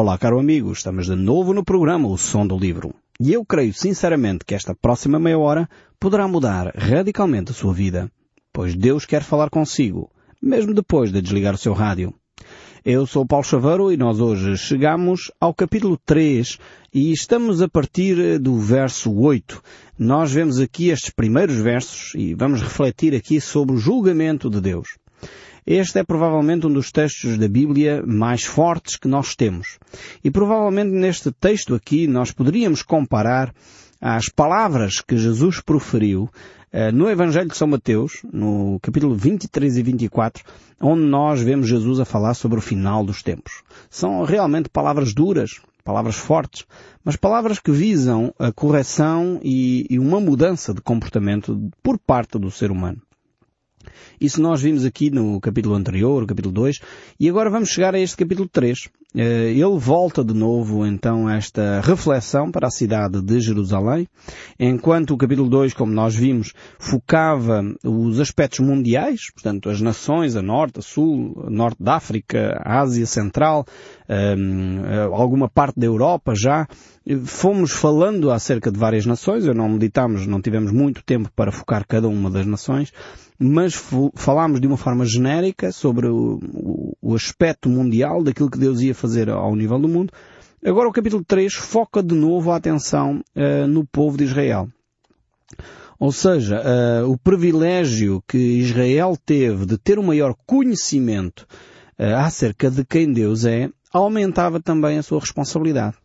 Olá, 0.00 0.16
caro 0.16 0.38
amigo, 0.38 0.70
estamos 0.70 1.06
de 1.06 1.16
novo 1.16 1.52
no 1.52 1.64
programa 1.64 2.06
O 2.06 2.16
Som 2.16 2.46
do 2.46 2.56
Livro. 2.56 2.94
E 3.18 3.32
eu 3.32 3.44
creio 3.44 3.74
sinceramente 3.74 4.44
que 4.44 4.54
esta 4.54 4.72
próxima 4.72 5.18
meia 5.18 5.36
hora 5.36 5.68
poderá 5.98 6.28
mudar 6.28 6.72
radicalmente 6.76 7.50
a 7.50 7.54
sua 7.54 7.74
vida, 7.74 8.08
pois 8.52 8.76
Deus 8.76 9.04
quer 9.04 9.24
falar 9.24 9.50
consigo, 9.50 10.08
mesmo 10.40 10.72
depois 10.72 11.10
de 11.10 11.20
desligar 11.20 11.52
o 11.52 11.58
seu 11.58 11.72
rádio. 11.72 12.14
Eu 12.84 13.08
sou 13.08 13.26
Paulo 13.26 13.44
Chaveiro 13.44 13.90
e 13.90 13.96
nós 13.96 14.20
hoje 14.20 14.56
chegamos 14.56 15.32
ao 15.40 15.52
capítulo 15.52 15.98
3 16.06 16.58
e 16.94 17.10
estamos 17.10 17.60
a 17.60 17.68
partir 17.68 18.38
do 18.38 18.56
verso 18.56 19.12
8. 19.12 19.60
Nós 19.98 20.30
vemos 20.30 20.60
aqui 20.60 20.90
estes 20.90 21.10
primeiros 21.10 21.56
versos 21.56 22.14
e 22.14 22.34
vamos 22.34 22.62
refletir 22.62 23.16
aqui 23.16 23.40
sobre 23.40 23.74
o 23.74 23.78
julgamento 23.78 24.48
de 24.48 24.60
Deus. 24.60 24.90
Este 25.70 25.98
é 25.98 26.02
provavelmente 26.02 26.66
um 26.66 26.72
dos 26.72 26.90
textos 26.90 27.36
da 27.36 27.46
Bíblia 27.46 28.02
mais 28.06 28.42
fortes 28.42 28.96
que 28.96 29.06
nós 29.06 29.36
temos. 29.36 29.78
E 30.24 30.30
provavelmente 30.30 30.92
neste 30.92 31.30
texto 31.30 31.74
aqui 31.74 32.06
nós 32.06 32.32
poderíamos 32.32 32.80
comparar 32.80 33.52
às 34.00 34.30
palavras 34.30 35.02
que 35.02 35.18
Jesus 35.18 35.60
proferiu 35.60 36.26
eh, 36.72 36.90
no 36.90 37.10
Evangelho 37.10 37.50
de 37.50 37.56
São 37.58 37.68
Mateus, 37.68 38.22
no 38.32 38.78
capítulo 38.80 39.14
23 39.14 39.76
e 39.76 39.82
24, 39.82 40.42
onde 40.80 41.02
nós 41.02 41.42
vemos 41.42 41.68
Jesus 41.68 42.00
a 42.00 42.06
falar 42.06 42.32
sobre 42.32 42.58
o 42.58 42.62
final 42.62 43.04
dos 43.04 43.22
tempos. 43.22 43.62
São 43.90 44.24
realmente 44.24 44.70
palavras 44.70 45.12
duras, 45.12 45.60
palavras 45.84 46.16
fortes, 46.16 46.64
mas 47.04 47.14
palavras 47.14 47.60
que 47.60 47.70
visam 47.70 48.32
a 48.38 48.50
correção 48.50 49.38
e, 49.42 49.86
e 49.90 49.98
uma 49.98 50.18
mudança 50.18 50.72
de 50.72 50.80
comportamento 50.80 51.70
por 51.82 51.98
parte 51.98 52.38
do 52.38 52.50
ser 52.50 52.70
humano. 52.70 53.02
Isso 54.20 54.40
nós 54.40 54.60
vimos 54.60 54.84
aqui 54.84 55.10
no 55.10 55.40
capítulo 55.40 55.74
anterior, 55.74 56.26
capítulo 56.26 56.52
2, 56.52 56.80
e 57.20 57.28
agora 57.28 57.50
vamos 57.50 57.68
chegar 57.68 57.94
a 57.94 58.00
este 58.00 58.16
capítulo 58.16 58.48
3. 58.48 58.88
Eh, 59.14 59.52
ele 59.52 59.78
volta 59.78 60.22
de 60.22 60.34
novo 60.34 60.84
então 60.84 61.26
a 61.26 61.36
esta 61.36 61.80
reflexão 61.80 62.50
para 62.50 62.66
a 62.66 62.70
cidade 62.70 63.22
de 63.22 63.40
Jerusalém, 63.40 64.06
enquanto 64.60 65.14
o 65.14 65.16
capítulo 65.16 65.48
2, 65.48 65.72
como 65.72 65.92
nós 65.92 66.14
vimos, 66.14 66.52
focava 66.78 67.62
os 67.82 68.20
aspectos 68.20 68.60
mundiais, 68.60 69.30
portanto 69.32 69.70
as 69.70 69.80
nações, 69.80 70.36
a 70.36 70.42
norte, 70.42 70.80
a 70.80 70.82
sul, 70.82 71.42
a 71.46 71.50
norte 71.50 71.82
da 71.82 71.94
África, 71.94 72.60
a 72.62 72.80
Ásia 72.80 73.06
Central, 73.06 73.64
ehm, 74.08 75.12
alguma 75.12 75.48
parte 75.48 75.78
da 75.78 75.86
Europa 75.86 76.34
já, 76.34 76.66
fomos 77.24 77.72
falando 77.72 78.30
acerca 78.30 78.70
de 78.70 78.78
várias 78.78 79.06
nações, 79.06 79.44
eu 79.44 79.54
não 79.54 79.68
meditamos, 79.68 80.26
não 80.26 80.40
tivemos 80.40 80.72
muito 80.72 81.02
tempo 81.04 81.30
para 81.34 81.52
focar 81.52 81.86
cada 81.86 82.08
uma 82.08 82.30
das 82.30 82.46
nações, 82.46 82.92
mas 83.38 83.74
falámos 84.14 84.60
de 84.60 84.66
uma 84.66 84.76
forma 84.76 85.04
genérica 85.04 85.70
sobre 85.70 86.08
o, 86.08 86.40
o, 86.52 86.96
o 87.00 87.14
aspecto 87.14 87.68
mundial 87.68 88.22
daquilo 88.22 88.50
que 88.50 88.58
Deus 88.58 88.80
ia 88.80 88.94
fazer 88.94 89.30
ao 89.30 89.54
nível 89.54 89.78
do 89.78 89.88
mundo. 89.88 90.12
Agora 90.64 90.88
o 90.88 90.92
capítulo 90.92 91.24
3 91.24 91.54
foca 91.54 92.02
de 92.02 92.14
novo 92.14 92.50
a 92.50 92.56
atenção 92.56 93.22
uh, 93.36 93.66
no 93.68 93.86
povo 93.86 94.18
de 94.18 94.24
Israel. 94.24 94.68
Ou 96.00 96.10
seja, 96.10 96.60
uh, 96.60 97.10
o 97.10 97.16
privilégio 97.16 98.22
que 98.26 98.38
Israel 98.38 99.16
teve 99.24 99.66
de 99.66 99.78
ter 99.78 99.98
um 100.00 100.02
maior 100.02 100.34
conhecimento 100.46 101.46
uh, 101.98 102.16
acerca 102.16 102.70
de 102.70 102.84
quem 102.84 103.12
Deus 103.12 103.44
é, 103.44 103.70
aumentava 103.92 104.60
também 104.60 104.98
a 104.98 105.02
sua 105.02 105.20
responsabilidade. 105.20 105.96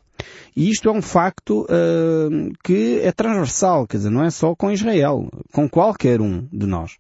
E 0.56 0.70
isto 0.70 0.88
é 0.88 0.92
um 0.92 1.02
facto 1.02 1.64
uh, 1.64 2.54
que 2.64 3.00
é 3.02 3.12
transversal, 3.12 3.88
quer 3.88 3.98
dizer, 3.98 4.10
não 4.10 4.24
é 4.24 4.30
só 4.30 4.56
com 4.56 4.72
Israel, 4.72 5.28
com 5.52 5.68
qualquer 5.68 6.22
um 6.22 6.48
de 6.52 6.68
nós. 6.68 6.98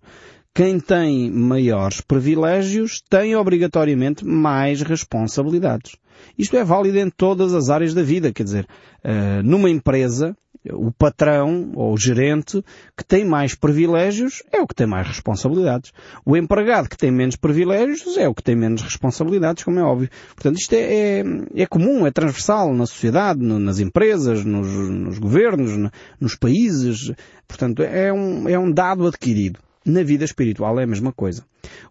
Quem 0.55 0.79
tem 0.79 1.31
maiores 1.31 2.01
privilégios 2.01 3.01
tem 3.09 3.35
obrigatoriamente 3.35 4.25
mais 4.25 4.81
responsabilidades. 4.81 5.95
Isto 6.37 6.57
é 6.57 6.63
válido 6.63 6.99
em 6.99 7.09
todas 7.09 7.53
as 7.53 7.69
áreas 7.69 7.93
da 7.93 8.03
vida, 8.03 8.31
quer 8.31 8.43
dizer, 8.43 8.67
uh, 9.03 9.43
numa 9.43 9.69
empresa, 9.69 10.35
o 10.71 10.91
patrão 10.91 11.71
ou 11.75 11.93
o 11.93 11.97
gerente 11.97 12.63
que 12.97 13.03
tem 13.03 13.25
mais 13.25 13.55
privilégios 13.55 14.41
é 14.51 14.61
o 14.61 14.67
que 14.67 14.75
tem 14.75 14.87
mais 14.87 15.07
responsabilidades. 15.07 15.91
O 16.25 16.37
empregado 16.37 16.89
que 16.89 16.97
tem 16.97 17.11
menos 17.11 17.35
privilégios 17.35 18.17
é 18.17 18.27
o 18.27 18.33
que 18.33 18.43
tem 18.43 18.55
menos 18.55 18.81
responsabilidades, 18.81 19.63
como 19.63 19.79
é 19.79 19.83
óbvio. 19.83 20.09
Portanto, 20.35 20.57
isto 20.57 20.73
é, 20.73 21.19
é, 21.19 21.23
é 21.55 21.65
comum, 21.65 22.07
é 22.07 22.11
transversal 22.11 22.73
na 22.73 22.85
sociedade, 22.85 23.41
no, 23.41 23.59
nas 23.59 23.79
empresas, 23.79 24.45
nos, 24.45 24.67
nos 24.67 25.19
governos, 25.19 25.75
no, 25.75 25.91
nos 26.19 26.35
países. 26.35 27.11
Portanto, 27.47 27.83
é 27.83 28.11
um, 28.13 28.47
é 28.47 28.57
um 28.57 28.71
dado 28.71 29.07
adquirido. 29.07 29.59
Na 29.85 30.01
vida 30.01 30.23
espiritual 30.23 30.79
é 30.79 30.83
a 30.83 30.87
mesma 30.87 31.11
coisa. 31.11 31.43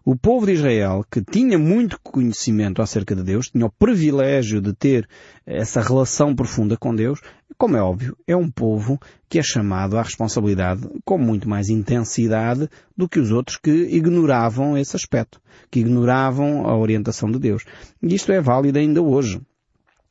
O 0.03 0.15
povo 0.15 0.47
de 0.47 0.53
Israel, 0.53 1.05
que 1.11 1.21
tinha 1.21 1.59
muito 1.59 1.99
conhecimento 2.01 2.81
acerca 2.81 3.15
de 3.15 3.21
Deus, 3.21 3.49
tinha 3.49 3.67
o 3.67 3.71
privilégio 3.71 4.59
de 4.59 4.73
ter 4.73 5.07
essa 5.45 5.79
relação 5.79 6.35
profunda 6.35 6.75
com 6.75 6.95
Deus, 6.95 7.21
como 7.55 7.77
é 7.77 7.81
óbvio, 7.81 8.17
é 8.27 8.35
um 8.35 8.49
povo 8.49 8.99
que 9.29 9.37
é 9.37 9.43
chamado 9.43 9.97
à 9.97 10.01
responsabilidade 10.01 10.89
com 11.05 11.19
muito 11.19 11.47
mais 11.47 11.69
intensidade 11.69 12.67
do 12.97 13.07
que 13.07 13.19
os 13.19 13.31
outros 13.31 13.57
que 13.57 13.69
ignoravam 13.71 14.75
esse 14.75 14.95
aspecto, 14.95 15.39
que 15.69 15.79
ignoravam 15.79 16.65
a 16.67 16.75
orientação 16.75 17.31
de 17.31 17.37
Deus. 17.37 17.63
E 18.01 18.15
isto 18.15 18.31
é 18.31 18.41
válido 18.41 18.79
ainda 18.79 19.03
hoje. 19.03 19.39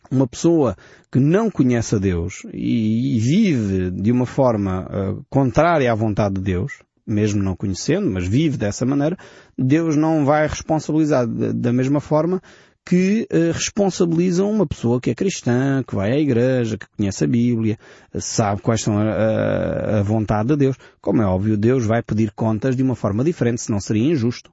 Uma 0.09 0.29
pessoa 0.29 0.77
que 1.11 1.19
não 1.19 1.51
conhece 1.51 1.97
a 1.97 1.99
Deus 1.99 2.43
e, 2.53 3.19
vive 3.19 3.91
de 3.91 4.13
uma 4.13 4.27
forma 4.27 4.87
uh, 4.87 5.25
contrária 5.29 5.91
à 5.91 5.95
vontade 5.95 6.35
de 6.35 6.43
Deus, 6.43 6.81
mesmo 7.13 7.43
não 7.43 7.55
conhecendo, 7.55 8.11
mas 8.11 8.27
vive 8.27 8.57
dessa 8.57 8.85
maneira, 8.85 9.17
Deus 9.57 9.97
não 9.97 10.25
vai 10.25 10.47
responsabilizar 10.47 11.27
da 11.27 11.73
mesma 11.73 12.01
forma 12.01 12.41
que 12.85 13.29
uh, 13.33 13.53
responsabilizam 13.53 14.51
uma 14.51 14.67
pessoa 14.67 15.01
que 15.01 15.11
é 15.11 15.15
cristã, 15.15 15.83
que 15.87 15.95
vai 15.95 16.13
à 16.13 16.19
igreja, 16.19 16.77
que 16.77 16.87
conhece 16.97 17.25
a 17.25 17.29
Bíblia, 17.29 17.79
sabe 18.19 18.61
quais 18.61 18.83
são 18.83 18.99
a, 18.99 20.01
a 20.01 20.03
vontade 20.03 20.49
de 20.49 20.57
Deus. 20.57 20.77
Como 21.01 21.23
é 21.23 21.27
óbvio, 21.27 21.57
Deus 21.57 21.87
vai 21.87 22.03
pedir 22.03 22.33
contas 22.33 22.75
de 22.75 22.83
uma 22.83 22.97
forma 22.97 23.23
diferente, 23.23 23.61
senão 23.61 23.79
seria 23.79 24.11
injusto. 24.11 24.51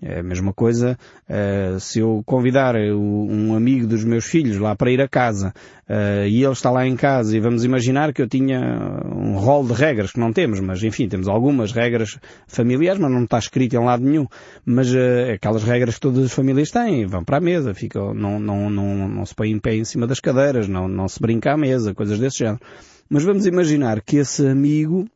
É 0.00 0.20
a 0.20 0.22
mesma 0.22 0.52
coisa 0.52 0.98
uh, 1.26 1.80
se 1.80 2.00
eu 2.00 2.22
convidar 2.26 2.76
um 2.76 3.54
amigo 3.54 3.86
dos 3.86 4.04
meus 4.04 4.26
filhos 4.26 4.58
lá 4.58 4.76
para 4.76 4.90
ir 4.90 5.00
a 5.00 5.08
casa 5.08 5.54
uh, 5.88 6.26
e 6.28 6.44
ele 6.44 6.52
está 6.52 6.70
lá 6.70 6.86
em 6.86 6.94
casa 6.94 7.34
e 7.34 7.40
vamos 7.40 7.64
imaginar 7.64 8.12
que 8.12 8.20
eu 8.20 8.28
tinha 8.28 8.60
um 9.06 9.38
rol 9.38 9.66
de 9.66 9.72
regras 9.72 10.12
que 10.12 10.20
não 10.20 10.34
temos, 10.34 10.60
mas 10.60 10.82
enfim, 10.82 11.08
temos 11.08 11.28
algumas 11.28 11.72
regras 11.72 12.18
familiares, 12.46 13.00
mas 13.00 13.10
não 13.10 13.24
está 13.24 13.38
escrito 13.38 13.74
em 13.74 13.82
lado 13.82 14.04
nenhum. 14.04 14.26
Mas 14.66 14.92
uh, 14.92 15.32
aquelas 15.34 15.64
regras 15.64 15.94
que 15.94 16.00
todas 16.02 16.26
as 16.26 16.32
famílias 16.32 16.70
têm, 16.70 17.06
vão 17.06 17.24
para 17.24 17.38
a 17.38 17.40
mesa, 17.40 17.72
ficam, 17.72 18.12
não, 18.12 18.38
não, 18.38 18.68
não, 18.68 19.08
não 19.08 19.24
se 19.24 19.34
põe 19.34 19.50
em 19.50 19.58
pé 19.58 19.76
em 19.76 19.84
cima 19.84 20.06
das 20.06 20.20
cadeiras, 20.20 20.68
não, 20.68 20.86
não 20.86 21.08
se 21.08 21.18
brinca 21.18 21.54
à 21.54 21.56
mesa, 21.56 21.94
coisas 21.94 22.18
desse 22.18 22.40
género. 22.40 22.60
Mas 23.08 23.22
vamos 23.22 23.46
imaginar 23.46 24.02
que 24.02 24.18
esse 24.18 24.46
amigo 24.46 25.08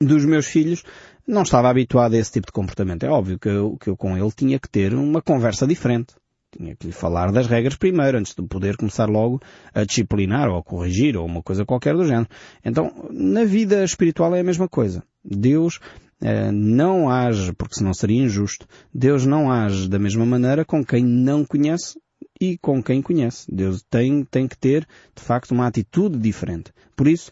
dos 0.00 0.24
meus 0.24 0.46
filhos 0.46 0.82
não 1.28 1.42
estava 1.42 1.68
habituado 1.68 2.14
a 2.14 2.18
esse 2.18 2.32
tipo 2.32 2.46
de 2.46 2.52
comportamento. 2.52 3.04
É 3.04 3.10
óbvio 3.10 3.38
que 3.38 3.48
eu, 3.48 3.76
que 3.76 3.90
eu 3.90 3.96
com 3.96 4.16
ele 4.16 4.32
tinha 4.34 4.58
que 4.58 4.68
ter 4.68 4.94
uma 4.94 5.20
conversa 5.20 5.66
diferente. 5.66 6.14
Tinha 6.50 6.74
que 6.74 6.86
lhe 6.86 6.92
falar 6.92 7.30
das 7.30 7.46
regras 7.46 7.76
primeiro, 7.76 8.16
antes 8.16 8.34
de 8.34 8.42
poder 8.42 8.78
começar 8.78 9.06
logo 9.06 9.38
a 9.74 9.84
disciplinar 9.84 10.48
ou 10.48 10.56
a 10.56 10.62
corrigir 10.62 11.14
ou 11.14 11.26
uma 11.26 11.42
coisa 11.42 11.66
qualquer 11.66 11.94
do 11.94 12.06
género. 12.06 12.28
Então, 12.64 12.90
na 13.10 13.44
vida 13.44 13.84
espiritual 13.84 14.34
é 14.34 14.40
a 14.40 14.44
mesma 14.44 14.66
coisa. 14.66 15.02
Deus 15.22 15.78
eh, 16.22 16.50
não 16.50 17.10
age, 17.10 17.52
porque 17.52 17.74
senão 17.74 17.92
seria 17.92 18.22
injusto, 18.22 18.66
Deus 18.92 19.26
não 19.26 19.52
age 19.52 19.86
da 19.88 19.98
mesma 19.98 20.24
maneira 20.24 20.64
com 20.64 20.82
quem 20.82 21.04
não 21.04 21.44
conhece 21.44 22.00
e 22.40 22.56
com 22.56 22.82
quem 22.82 23.02
conhece. 23.02 23.44
Deus 23.52 23.84
tem, 23.90 24.24
tem 24.24 24.48
que 24.48 24.56
ter, 24.56 24.86
de 25.14 25.22
facto, 25.22 25.52
uma 25.52 25.66
atitude 25.66 26.18
diferente. 26.18 26.72
Por 26.96 27.06
isso, 27.06 27.30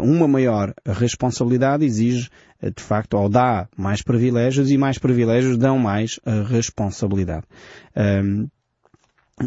uma 0.00 0.28
maior 0.28 0.72
responsabilidade 0.86 1.84
exige, 1.84 2.30
eh, 2.62 2.70
de 2.70 2.82
facto, 2.82 3.14
ou 3.14 3.28
dá 3.28 3.68
mais 3.76 4.02
privilégios 4.02 4.70
e 4.70 4.78
mais 4.78 4.98
privilégios 4.98 5.58
dão 5.58 5.78
mais 5.78 6.20
eh, 6.24 6.42
responsabilidade. 6.46 7.44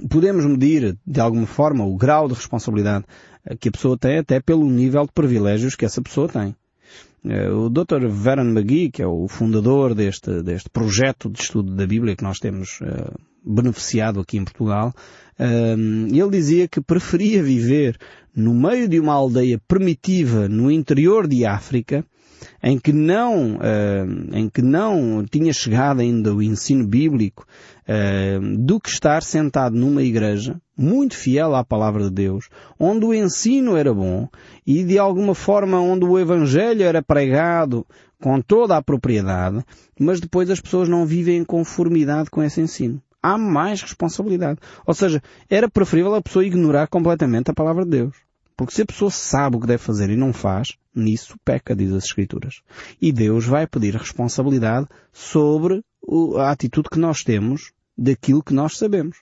Podemos 0.09 0.45
medir, 0.45 0.97
de 1.05 1.21
alguma 1.21 1.47
forma, 1.47 1.85
o 1.85 1.95
grau 1.95 2.27
de 2.27 2.33
responsabilidade 2.33 3.05
que 3.59 3.69
a 3.69 3.71
pessoa 3.71 3.97
tem 3.97 4.17
até 4.17 4.41
pelo 4.41 4.69
nível 4.69 5.05
de 5.05 5.13
privilégios 5.13 5.75
que 5.75 5.85
essa 5.85 6.01
pessoa 6.01 6.27
tem. 6.27 6.53
O 7.25 7.69
Dr. 7.69 8.07
Veron 8.07 8.51
McGee, 8.51 8.89
que 8.89 9.01
é 9.01 9.07
o 9.07 9.27
fundador 9.27 9.93
deste, 9.93 10.41
deste 10.43 10.69
projeto 10.69 11.29
de 11.29 11.41
estudo 11.41 11.75
da 11.75 11.85
Bíblia 11.85 12.15
que 12.15 12.23
nós 12.23 12.39
temos 12.39 12.79
beneficiado 13.43 14.21
aqui 14.21 14.37
em 14.37 14.45
Portugal, 14.45 14.93
ele 15.37 16.29
dizia 16.31 16.67
que 16.69 16.79
preferia 16.79 17.43
viver 17.43 17.97
no 18.33 18.53
meio 18.53 18.87
de 18.87 18.99
uma 18.99 19.13
aldeia 19.13 19.59
primitiva 19.67 20.47
no 20.47 20.71
interior 20.71 21.27
de 21.27 21.45
África, 21.45 22.05
em 22.61 22.77
que 22.77 22.91
não, 22.91 23.55
uh, 23.55 24.35
em 24.35 24.49
que 24.49 24.61
não 24.61 25.25
tinha 25.29 25.53
chegado 25.53 26.01
ainda 26.01 26.33
o 26.33 26.41
ensino 26.41 26.85
bíblico, 26.85 27.45
uh, 27.87 28.57
do 28.57 28.79
que 28.79 28.89
estar 28.89 29.23
sentado 29.23 29.75
numa 29.75 30.03
igreja, 30.03 30.59
muito 30.77 31.15
fiel 31.15 31.55
à 31.55 31.63
palavra 31.63 32.03
de 32.03 32.11
Deus, 32.11 32.49
onde 32.79 33.05
o 33.05 33.13
ensino 33.13 33.75
era 33.75 33.93
bom 33.93 34.27
e 34.65 34.83
de 34.83 34.97
alguma 34.97 35.33
forma 35.33 35.79
onde 35.79 36.05
o 36.05 36.19
evangelho 36.19 36.83
era 36.83 37.01
pregado 37.01 37.85
com 38.21 38.41
toda 38.41 38.75
a 38.75 38.81
propriedade, 38.81 39.63
mas 39.99 40.19
depois 40.19 40.49
as 40.49 40.59
pessoas 40.59 40.89
não 40.89 41.05
vivem 41.05 41.37
em 41.37 41.45
conformidade 41.45 42.29
com 42.29 42.43
esse 42.43 42.61
ensino 42.61 43.01
há 43.21 43.37
mais 43.37 43.81
responsabilidade. 43.81 44.59
Ou 44.85 44.93
seja, 44.93 45.21
era 45.49 45.69
preferível 45.69 46.15
a 46.15 46.21
pessoa 46.21 46.45
ignorar 46.45 46.87
completamente 46.87 47.51
a 47.51 47.53
palavra 47.53 47.83
de 47.83 47.91
Deus. 47.91 48.15
Porque 48.55 48.73
se 48.73 48.81
a 48.81 48.85
pessoa 48.85 49.11
sabe 49.11 49.55
o 49.55 49.59
que 49.59 49.67
deve 49.67 49.83
fazer 49.83 50.09
e 50.09 50.15
não 50.15 50.33
faz, 50.33 50.77
nisso 50.97 51.37
peca, 51.43 51.75
diz 51.75 51.91
as 51.93 52.05
Escrituras. 52.05 52.61
E 53.01 53.11
Deus 53.11 53.45
vai 53.45 53.67
pedir 53.67 53.95
responsabilidade 53.95 54.87
sobre 55.11 55.83
a 56.37 56.51
atitude 56.51 56.89
que 56.89 56.99
nós 56.99 57.23
temos 57.23 57.71
daquilo 57.97 58.43
que 58.43 58.53
nós 58.53 58.77
sabemos. 58.77 59.17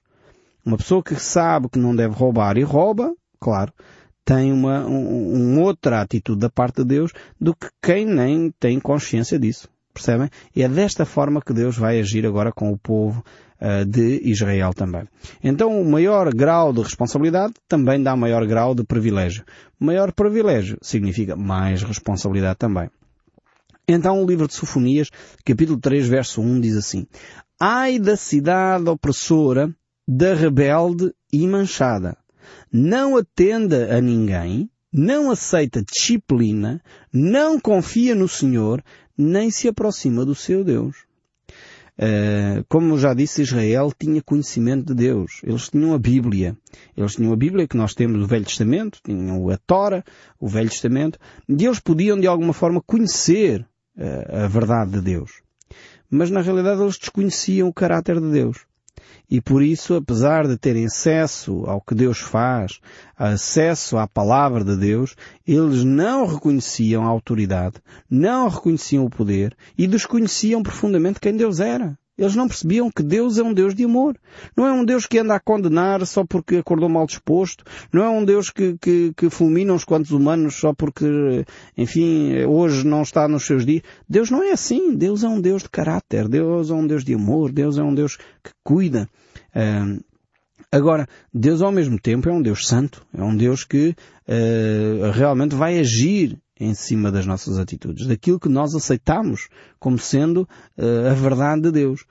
Uma 0.65 0.77
pessoa 0.77 1.03
que 1.03 1.15
sabe 1.15 1.69
que 1.69 1.79
não 1.79 1.95
deve 1.95 2.15
roubar 2.15 2.57
e 2.57 2.63
rouba, 2.63 3.13
claro, 3.39 3.71
tem 4.23 4.51
uma 4.51 4.85
um, 4.87 5.61
outra 5.61 6.01
atitude 6.01 6.39
da 6.39 6.49
parte 6.49 6.77
de 6.77 6.85
Deus 6.85 7.11
do 7.39 7.55
que 7.55 7.67
quem 7.81 8.05
nem 8.05 8.51
tem 8.59 8.79
consciência 8.79 9.37
disso. 9.37 9.69
Percebem? 9.95 10.29
E 10.53 10.61
é 10.61 10.67
desta 10.67 11.05
forma 11.05 11.41
que 11.41 11.53
Deus 11.53 11.77
vai 11.77 12.01
agir 12.01 12.25
agora 12.25 12.51
com 12.51 12.69
o 12.69 12.77
povo 12.77 13.23
uh, 13.61 13.85
de 13.85 14.19
Israel 14.29 14.73
também. 14.73 15.07
Então 15.41 15.81
o 15.81 15.89
maior 15.89 16.33
grau 16.35 16.73
de 16.73 16.81
responsabilidade 16.81 17.53
também 17.65 18.03
dá 18.03 18.13
maior 18.13 18.45
grau 18.45 18.75
de 18.75 18.83
privilégio. 18.83 19.45
Maior 19.79 20.11
privilégio 20.11 20.77
significa 20.81 21.37
mais 21.37 21.81
responsabilidade 21.81 22.57
também. 22.59 22.89
Então 23.87 24.21
o 24.21 24.27
livro 24.27 24.49
de 24.49 24.53
Sofonias, 24.53 25.09
capítulo 25.45 25.79
3, 25.79 26.09
verso 26.09 26.41
1 26.41 26.59
diz 26.59 26.75
assim, 26.75 27.07
Ai 27.57 27.97
da 27.97 28.17
cidade 28.17 28.89
opressora, 28.89 29.73
da 30.05 30.33
rebelde 30.33 31.13
e 31.31 31.47
manchada. 31.47 32.17
Não 32.69 33.15
atenda 33.15 33.95
a 33.95 34.01
ninguém, 34.01 34.69
não 34.97 35.29
aceita 35.29 35.83
disciplina, 35.83 36.81
não 37.11 37.59
confia 37.59 38.15
no 38.15 38.29
Senhor, 38.29 38.81
nem 39.17 39.51
se 39.51 39.67
aproxima 39.67 40.23
do 40.23 40.33
seu 40.33 40.63
Deus. 40.63 40.95
Uh, 41.97 42.63
como 42.69 42.97
já 42.97 43.13
disse, 43.13 43.41
Israel 43.41 43.91
tinha 43.97 44.21
conhecimento 44.21 44.87
de 44.87 44.93
Deus. 44.93 45.41
Eles 45.43 45.69
tinham 45.69 45.93
a 45.93 45.99
Bíblia. 45.99 46.57
Eles 46.95 47.15
tinham 47.15 47.33
a 47.33 47.35
Bíblia 47.35 47.67
que 47.67 47.75
nós 47.75 47.93
temos 47.93 48.19
do 48.19 48.27
Velho 48.27 48.45
Testamento, 48.45 48.99
tinham 49.03 49.49
a 49.49 49.57
Tora, 49.57 50.03
o 50.39 50.47
Velho 50.47 50.69
Testamento, 50.69 51.19
e 51.47 51.65
eles 51.65 51.79
podiam 51.79 52.17
de 52.17 52.27
alguma 52.27 52.53
forma 52.53 52.81
conhecer 52.81 53.67
uh, 53.97 54.45
a 54.45 54.47
verdade 54.47 54.91
de 54.91 55.01
Deus. 55.01 55.41
Mas 56.09 56.29
na 56.29 56.41
realidade 56.41 56.81
eles 56.81 56.97
desconheciam 56.97 57.67
o 57.67 57.73
caráter 57.73 58.21
de 58.21 58.31
Deus. 58.31 58.65
E 59.29 59.41
por 59.41 59.61
isso, 59.61 59.95
apesar 59.95 60.47
de 60.47 60.57
terem 60.57 60.85
acesso 60.85 61.65
ao 61.65 61.81
que 61.81 61.95
Deus 61.95 62.19
faz, 62.19 62.79
acesso 63.17 63.97
à 63.97 64.07
palavra 64.07 64.63
de 64.63 64.75
Deus, 64.77 65.15
eles 65.47 65.83
não 65.83 66.25
reconheciam 66.25 67.03
a 67.03 67.09
autoridade, 67.09 67.81
não 68.09 68.47
reconheciam 68.47 69.05
o 69.05 69.09
poder 69.09 69.55
e 69.77 69.87
desconheciam 69.87 70.61
profundamente 70.61 71.19
quem 71.19 71.35
Deus 71.35 71.59
era. 71.59 71.97
Eles 72.17 72.35
não 72.35 72.47
percebiam 72.47 72.89
que 72.89 73.03
Deus 73.03 73.37
é 73.37 73.43
um 73.43 73.53
Deus 73.53 73.75
de 73.75 73.83
amor. 73.83 74.17
Não 74.55 74.65
é 74.65 74.71
um 74.71 74.85
Deus 74.85 75.05
que 75.05 75.19
anda 75.19 75.35
a 75.35 75.39
condenar 75.39 76.05
só 76.05 76.25
porque 76.25 76.57
acordou 76.57 76.87
mal 76.87 77.05
disposto. 77.05 77.63
Não 77.91 78.03
é 78.03 78.09
um 78.09 78.23
Deus 78.23 78.49
que, 78.49 78.77
que, 78.79 79.13
que 79.15 79.29
fulmina 79.29 79.73
uns 79.73 79.83
quantos 79.83 80.11
humanos 80.11 80.55
só 80.55 80.73
porque, 80.73 81.45
enfim, 81.77 82.43
hoje 82.45 82.85
não 82.85 83.01
está 83.01 83.27
nos 83.27 83.45
seus 83.45 83.65
dias. 83.65 83.83
Deus 84.07 84.29
não 84.29 84.43
é 84.43 84.51
assim. 84.51 84.95
Deus 84.95 85.23
é 85.23 85.27
um 85.27 85.41
Deus 85.41 85.63
de 85.63 85.69
caráter. 85.69 86.27
Deus 86.27 86.69
é 86.69 86.73
um 86.73 86.87
Deus 86.87 87.03
de 87.03 87.13
amor. 87.13 87.51
Deus 87.51 87.77
é 87.77 87.83
um 87.83 87.93
Deus 87.93 88.15
que 88.15 88.51
cuida. 88.63 89.09
Uh, 89.53 90.03
Agora, 90.75 91.07
Deus 91.33 91.61
ao 91.61 91.71
mesmo 91.71 91.97
tempo 91.97 92.27
é 92.27 92.33
um 92.33 92.41
Deus 92.41 92.67
santo, 92.67 93.01
é 93.17 93.23
um 93.23 93.33
Deus 93.33 93.63
que 93.63 93.95
uh, 94.27 95.11
realmente 95.13 95.55
vai 95.55 95.79
agir 95.79 96.37
em 96.59 96.73
cima 96.73 97.11
das 97.11 97.25
nossas 97.25 97.59
atitudes, 97.59 98.07
daquilo 98.07 98.39
que 98.39 98.49
nós 98.49 98.73
aceitamos 98.75 99.49
como 99.79 99.97
sendo 99.97 100.47
uh, 100.77 101.09
a 101.11 101.13
verdade 101.13 101.63
de 101.63 101.71
Deus. 101.71 102.05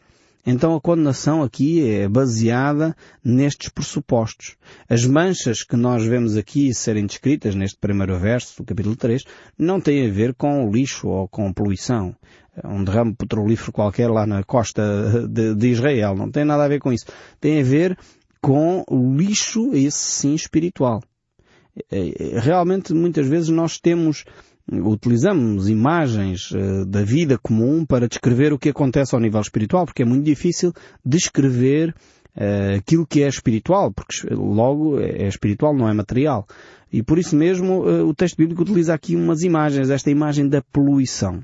Então 0.46 0.74
a 0.74 0.80
condenação 0.80 1.42
aqui 1.42 1.88
é 1.88 2.06
baseada 2.06 2.94
nestes 3.24 3.70
pressupostos. 3.70 4.56
As 4.88 5.06
manchas 5.06 5.62
que 5.62 5.74
nós 5.74 6.04
vemos 6.04 6.36
aqui 6.36 6.74
serem 6.74 7.06
descritas 7.06 7.54
neste 7.54 7.78
primeiro 7.78 8.18
verso 8.18 8.58
do 8.58 8.66
capítulo 8.66 8.94
3 8.94 9.24
não 9.58 9.80
têm 9.80 10.06
a 10.06 10.12
ver 10.12 10.34
com 10.34 10.70
lixo 10.70 11.08
ou 11.08 11.26
com 11.26 11.50
poluição. 11.50 12.14
Um 12.62 12.84
derrame 12.84 13.14
petrolífero 13.14 13.72
qualquer 13.72 14.10
lá 14.10 14.26
na 14.26 14.44
costa 14.44 15.26
de, 15.26 15.54
de 15.54 15.68
Israel. 15.68 16.14
Não 16.14 16.30
tem 16.30 16.44
nada 16.44 16.64
a 16.64 16.68
ver 16.68 16.78
com 16.78 16.92
isso. 16.92 17.06
Tem 17.40 17.60
a 17.60 17.64
ver 17.64 17.98
com 18.40 18.84
lixo, 19.16 19.70
esse 19.72 19.96
sim, 19.96 20.34
espiritual. 20.34 21.02
É, 21.90 22.36
é, 22.36 22.38
realmente 22.38 22.92
muitas 22.94 23.26
vezes 23.26 23.48
nós 23.48 23.78
temos 23.78 24.24
utilizamos 24.72 25.68
imagens 25.68 26.50
uh, 26.52 26.86
da 26.86 27.02
vida 27.02 27.36
comum 27.36 27.84
para 27.84 28.08
descrever 28.08 28.50
o 28.50 28.58
que 28.58 28.70
acontece 28.70 29.14
ao 29.14 29.20
nível 29.20 29.40
espiritual, 29.40 29.84
porque 29.84 30.02
é 30.02 30.06
muito 30.06 30.24
difícil 30.24 30.72
descrever 31.04 31.94
uh, 32.34 32.78
aquilo 32.78 33.06
que 33.06 33.22
é 33.22 33.28
espiritual, 33.28 33.92
porque 33.92 34.26
logo 34.32 34.98
é, 34.98 35.24
é 35.24 35.28
espiritual, 35.28 35.76
não 35.76 35.86
é 35.86 35.92
material. 35.92 36.46
E 36.90 37.02
por 37.02 37.18
isso 37.18 37.36
mesmo 37.36 37.80
o 37.82 38.14
texto 38.14 38.36
bíblico 38.36 38.62
utiliza 38.62 38.94
aqui 38.94 39.16
umas 39.16 39.42
imagens, 39.42 39.90
esta 39.90 40.12
imagem 40.12 40.48
da 40.48 40.62
poluição. 40.62 41.42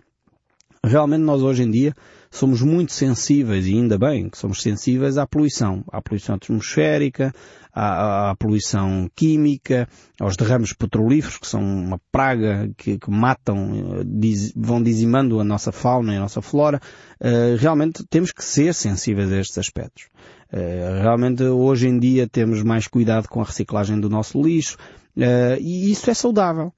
Realmente 0.85 1.23
nós 1.23 1.43
hoje 1.43 1.65
em 1.65 1.71
dia 1.71 1.93
somos 2.31 2.62
muito 2.62 2.93
sensíveis, 2.93 3.67
e 3.67 3.75
ainda 3.75 3.99
bem 3.99 4.31
que 4.31 4.38
somos 4.38 4.62
sensíveis 4.62 5.19
à 5.19 5.27
poluição, 5.27 5.85
à 5.93 6.00
poluição 6.00 6.37
atmosférica, 6.37 7.32
à, 7.73 8.31
à 8.31 8.37
poluição 8.37 9.11
química, 9.15 9.88
aos 10.19 10.37
derrames 10.37 10.73
petrolíferos, 10.73 11.38
que 11.38 11.47
são 11.47 11.61
uma 11.61 12.00
praga 12.12 12.71
que, 12.77 12.99
que 12.99 13.11
matam, 13.11 14.05
diz, 14.06 14.53
vão 14.55 14.81
dizimando 14.82 15.41
a 15.41 15.44
nossa 15.44 15.73
fauna 15.73 16.15
e 16.15 16.17
a 16.17 16.21
nossa 16.21 16.41
flora. 16.41 16.81
Uh, 17.21 17.56
realmente 17.59 18.05
temos 18.09 18.31
que 18.33 18.44
ser 18.44 18.75
sensíveis 18.75 19.33
a 19.33 19.38
estes 19.38 19.59
aspectos. 19.59 20.05
Uh, 20.53 21.03
realmente 21.03 21.43
hoje 21.43 21.88
em 21.88 21.99
dia 21.99 22.29
temos 22.29 22.62
mais 22.62 22.87
cuidado 22.87 23.29
com 23.29 23.41
a 23.41 23.44
reciclagem 23.44 24.00
do 24.00 24.09
nosso 24.09 24.41
lixo, 24.41 24.76
uh, 25.17 25.61
e 25.61 25.91
isso 25.91 26.09
é 26.11 26.15
saudável. 26.15 26.73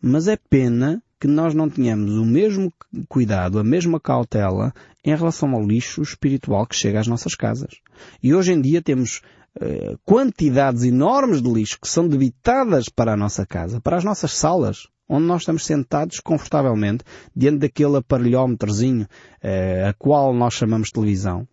Mas 0.00 0.28
é 0.28 0.36
pena 0.36 1.02
que 1.20 1.26
nós 1.26 1.54
não 1.54 1.68
tenhamos 1.68 2.14
o 2.14 2.24
mesmo 2.24 2.72
cuidado, 3.08 3.58
a 3.58 3.64
mesma 3.64 3.98
cautela 3.98 4.72
em 5.04 5.14
relação 5.14 5.52
ao 5.52 5.66
lixo 5.66 6.02
espiritual 6.02 6.66
que 6.66 6.76
chega 6.76 7.00
às 7.00 7.06
nossas 7.06 7.34
casas. 7.34 7.80
E 8.22 8.34
hoje 8.34 8.52
em 8.52 8.60
dia 8.60 8.80
temos 8.80 9.20
uh, 9.56 9.98
quantidades 10.04 10.84
enormes 10.84 11.42
de 11.42 11.52
lixo 11.52 11.78
que 11.80 11.88
são 11.88 12.06
debitadas 12.06 12.88
para 12.88 13.14
a 13.14 13.16
nossa 13.16 13.44
casa, 13.44 13.80
para 13.80 13.96
as 13.96 14.04
nossas 14.04 14.32
salas, 14.32 14.86
onde 15.08 15.26
nós 15.26 15.42
estamos 15.42 15.64
sentados 15.64 16.20
confortavelmente 16.20 17.04
diante 17.34 17.58
daquele 17.58 17.96
aparelhómetrozinho 17.96 19.04
uh, 19.04 19.88
a 19.88 19.92
qual 19.94 20.32
nós 20.32 20.54
chamamos 20.54 20.90
televisão 20.90 21.48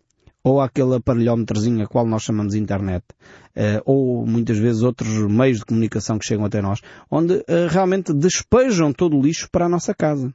ou 0.46 0.60
aquele 0.60 0.94
aparelhómetrozinho 0.94 1.82
a 1.82 1.88
qual 1.88 2.06
nós 2.06 2.22
chamamos 2.22 2.54
internet, 2.54 3.02
uh, 3.56 3.82
ou 3.84 4.24
muitas 4.24 4.56
vezes 4.56 4.80
outros 4.80 5.10
meios 5.28 5.58
de 5.58 5.64
comunicação 5.64 6.20
que 6.20 6.24
chegam 6.24 6.44
até 6.44 6.62
nós, 6.62 6.80
onde 7.10 7.34
uh, 7.34 7.66
realmente 7.68 8.12
despejam 8.12 8.92
todo 8.92 9.18
o 9.18 9.20
lixo 9.20 9.48
para 9.50 9.66
a 9.66 9.68
nossa 9.68 9.92
casa. 9.92 10.32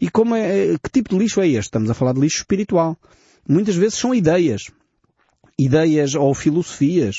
E 0.00 0.10
como 0.10 0.34
é, 0.34 0.72
eh, 0.72 0.76
que 0.82 0.90
tipo 0.90 1.10
de 1.10 1.18
lixo 1.18 1.40
é 1.40 1.46
este? 1.46 1.66
Estamos 1.66 1.88
a 1.88 1.94
falar 1.94 2.14
de 2.14 2.20
lixo 2.20 2.38
espiritual. 2.38 2.98
Muitas 3.48 3.76
vezes 3.76 3.94
são 3.94 4.12
ideias. 4.12 4.72
Ideias 5.56 6.16
ou 6.16 6.34
filosofias. 6.34 7.18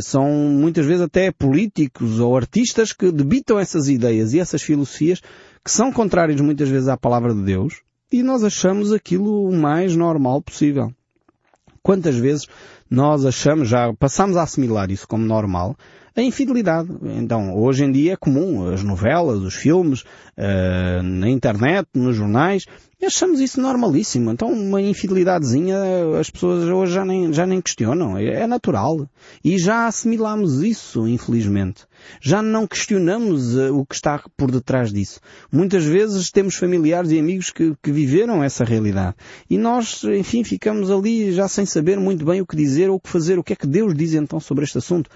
São 0.00 0.30
muitas 0.30 0.86
vezes 0.86 1.02
até 1.02 1.32
políticos 1.32 2.20
ou 2.20 2.36
artistas 2.36 2.92
que 2.92 3.10
debitam 3.10 3.58
essas 3.58 3.88
ideias 3.88 4.32
e 4.32 4.38
essas 4.38 4.62
filosofias 4.62 5.20
que 5.62 5.70
são 5.70 5.92
contrárias 5.92 6.40
muitas 6.40 6.68
vezes 6.68 6.88
à 6.88 6.96
palavra 6.96 7.34
de 7.34 7.42
Deus 7.42 7.82
e 8.10 8.22
nós 8.22 8.44
achamos 8.44 8.92
aquilo 8.92 9.46
o 9.46 9.52
mais 9.52 9.94
normal 9.94 10.40
possível. 10.40 10.90
Quantas 11.84 12.16
vezes 12.16 12.46
nós 12.90 13.26
achamos, 13.26 13.68
já 13.68 13.92
passamos 13.92 14.38
a 14.38 14.42
assimilar 14.42 14.90
isso 14.90 15.06
como 15.06 15.22
normal, 15.22 15.76
a 16.16 16.22
infidelidade. 16.22 16.88
Então, 17.16 17.56
hoje 17.56 17.84
em 17.84 17.90
dia 17.90 18.12
é 18.12 18.16
comum, 18.16 18.72
as 18.72 18.82
novelas, 18.82 19.40
os 19.40 19.54
filmes, 19.54 20.02
uh, 20.02 21.02
na 21.02 21.28
internet, 21.28 21.88
nos 21.94 22.16
jornais, 22.16 22.64
achamos 23.04 23.40
isso 23.40 23.60
normalíssimo. 23.60 24.30
Então, 24.30 24.50
uma 24.50 24.80
infidelidadezinha, 24.80 25.76
as 26.18 26.30
pessoas 26.30 26.64
hoje 26.64 26.92
já 26.92 27.04
nem, 27.04 27.32
já 27.32 27.46
nem 27.46 27.60
questionam. 27.60 28.16
É, 28.16 28.42
é 28.42 28.46
natural. 28.46 29.08
E 29.44 29.58
já 29.58 29.86
assimilamos 29.86 30.62
isso, 30.62 31.06
infelizmente. 31.06 31.84
Já 32.20 32.42
não 32.42 32.66
questionamos 32.66 33.56
uh, 33.56 33.74
o 33.74 33.84
que 33.84 33.94
está 33.94 34.22
por 34.36 34.50
detrás 34.50 34.92
disso. 34.92 35.20
Muitas 35.50 35.84
vezes 35.84 36.30
temos 36.30 36.54
familiares 36.54 37.10
e 37.10 37.18
amigos 37.18 37.50
que, 37.50 37.74
que 37.82 37.90
viveram 37.90 38.42
essa 38.42 38.64
realidade. 38.64 39.16
E 39.48 39.58
nós, 39.58 40.04
enfim, 40.04 40.44
ficamos 40.44 40.90
ali 40.90 41.32
já 41.32 41.48
sem 41.48 41.66
saber 41.66 41.98
muito 41.98 42.24
bem 42.24 42.40
o 42.40 42.46
que 42.46 42.56
dizer 42.56 42.88
ou 42.88 42.96
o 42.96 43.00
que 43.00 43.08
fazer. 43.08 43.38
O 43.38 43.44
que 43.44 43.52
é 43.52 43.56
que 43.56 43.66
Deus 43.66 43.94
diz 43.94 44.14
então 44.14 44.38
sobre 44.38 44.64
este 44.64 44.78
assunto? 44.78 45.10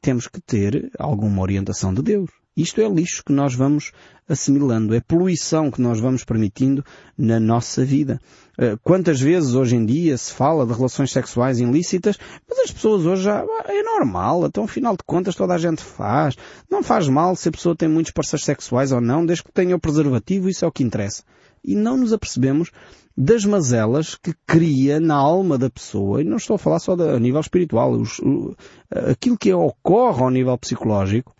Temos 0.00 0.26
que 0.26 0.40
ter 0.40 0.90
alguma 0.98 1.42
orientação 1.42 1.92
de 1.92 2.02
Deus. 2.02 2.30
Isto 2.56 2.80
é 2.80 2.88
lixo 2.88 3.22
que 3.24 3.32
nós 3.32 3.54
vamos 3.54 3.92
assimilando, 4.28 4.94
é 4.94 5.00
poluição 5.00 5.70
que 5.70 5.80
nós 5.80 6.00
vamos 6.00 6.24
permitindo 6.24 6.84
na 7.16 7.40
nossa 7.40 7.84
vida. 7.84 8.20
Eh, 8.58 8.76
quantas 8.82 9.20
vezes 9.20 9.54
hoje 9.54 9.76
em 9.76 9.86
dia 9.86 10.16
se 10.16 10.32
fala 10.32 10.66
de 10.66 10.72
relações 10.72 11.10
sexuais 11.10 11.58
ilícitas, 11.58 12.18
mas 12.48 12.58
as 12.60 12.70
pessoas 12.70 13.06
hoje 13.06 13.22
já, 13.22 13.44
é 13.66 13.82
normal, 13.82 14.46
então 14.46 14.64
afinal 14.64 14.96
de 14.96 15.04
contas 15.04 15.34
toda 15.34 15.54
a 15.54 15.58
gente 15.58 15.82
faz. 15.82 16.36
Não 16.70 16.82
faz 16.82 17.08
mal 17.08 17.34
se 17.34 17.48
a 17.48 17.52
pessoa 17.52 17.74
tem 17.76 17.88
muitos 17.88 18.12
parceiros 18.12 18.44
sexuais 18.44 18.92
ou 18.92 19.00
não, 19.00 19.24
desde 19.24 19.44
que 19.44 19.52
tenha 19.52 19.74
o 19.74 19.80
preservativo, 19.80 20.48
isso 20.48 20.64
é 20.64 20.68
o 20.68 20.72
que 20.72 20.82
interessa. 20.82 21.22
E 21.64 21.74
não 21.74 21.96
nos 21.96 22.12
apercebemos 22.12 22.70
das 23.16 23.44
mazelas 23.44 24.14
que 24.14 24.32
cria 24.46 24.98
na 24.98 25.16
alma 25.16 25.58
da 25.58 25.68
pessoa, 25.68 26.22
e 26.22 26.24
não 26.24 26.36
estou 26.36 26.54
a 26.54 26.58
falar 26.58 26.78
só 26.78 26.92
a 26.92 27.18
nível 27.18 27.40
espiritual, 27.40 27.92
os, 27.92 28.18
o, 28.20 28.56
aquilo 28.90 29.36
que 29.36 29.52
ocorre 29.52 30.22
ao 30.22 30.30
nível 30.30 30.56
psicológico, 30.56 31.34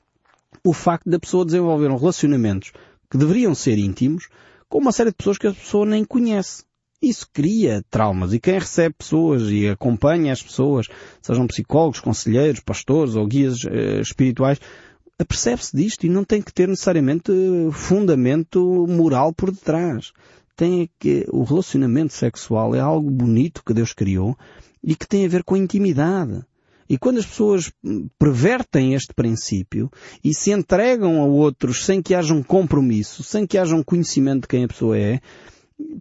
o 0.64 0.72
facto 0.72 1.08
da 1.08 1.18
pessoa 1.18 1.44
desenvolver 1.44 1.90
relacionamentos 1.90 2.72
que 3.10 3.16
deveriam 3.16 3.54
ser 3.54 3.78
íntimos 3.78 4.28
com 4.68 4.78
uma 4.78 4.92
série 4.92 5.10
de 5.10 5.16
pessoas 5.16 5.38
que 5.38 5.46
a 5.46 5.52
pessoa 5.52 5.86
nem 5.86 6.04
conhece. 6.04 6.64
Isso 7.02 7.26
cria 7.32 7.82
traumas. 7.90 8.34
E 8.34 8.38
quem 8.38 8.58
recebe 8.58 8.94
pessoas 8.98 9.50
e 9.50 9.66
acompanha 9.68 10.32
as 10.32 10.42
pessoas, 10.42 10.86
sejam 11.22 11.46
psicólogos, 11.46 11.98
conselheiros, 11.98 12.60
pastores 12.60 13.16
ou 13.16 13.26
guias 13.26 13.64
eh, 13.64 14.00
espirituais, 14.00 14.60
apercebe-se 15.20 15.76
disto 15.76 16.04
e 16.04 16.08
não 16.08 16.24
tem 16.24 16.40
que 16.40 16.52
ter 16.52 16.66
necessariamente 16.66 17.30
fundamento 17.72 18.86
moral 18.88 19.32
por 19.32 19.50
detrás 19.50 20.12
tem 20.60 20.90
que 20.98 21.24
o 21.30 21.42
relacionamento 21.42 22.12
sexual 22.12 22.74
é 22.74 22.80
algo 22.80 23.10
bonito 23.10 23.62
que 23.64 23.72
Deus 23.72 23.94
criou 23.94 24.36
e 24.84 24.94
que 24.94 25.08
tem 25.08 25.24
a 25.24 25.28
ver 25.28 25.42
com 25.42 25.54
a 25.54 25.58
intimidade. 25.58 26.44
E 26.86 26.98
quando 26.98 27.16
as 27.16 27.24
pessoas 27.24 27.72
pervertem 28.18 28.92
este 28.92 29.14
princípio 29.14 29.90
e 30.22 30.34
se 30.34 30.50
entregam 30.50 31.22
a 31.22 31.24
outros 31.24 31.86
sem 31.86 32.02
que 32.02 32.14
haja 32.14 32.34
um 32.34 32.42
compromisso, 32.42 33.22
sem 33.22 33.46
que 33.46 33.56
haja 33.56 33.74
um 33.74 33.82
conhecimento 33.82 34.42
de 34.42 34.48
quem 34.48 34.64
a 34.64 34.68
pessoa 34.68 34.98
é, 34.98 35.20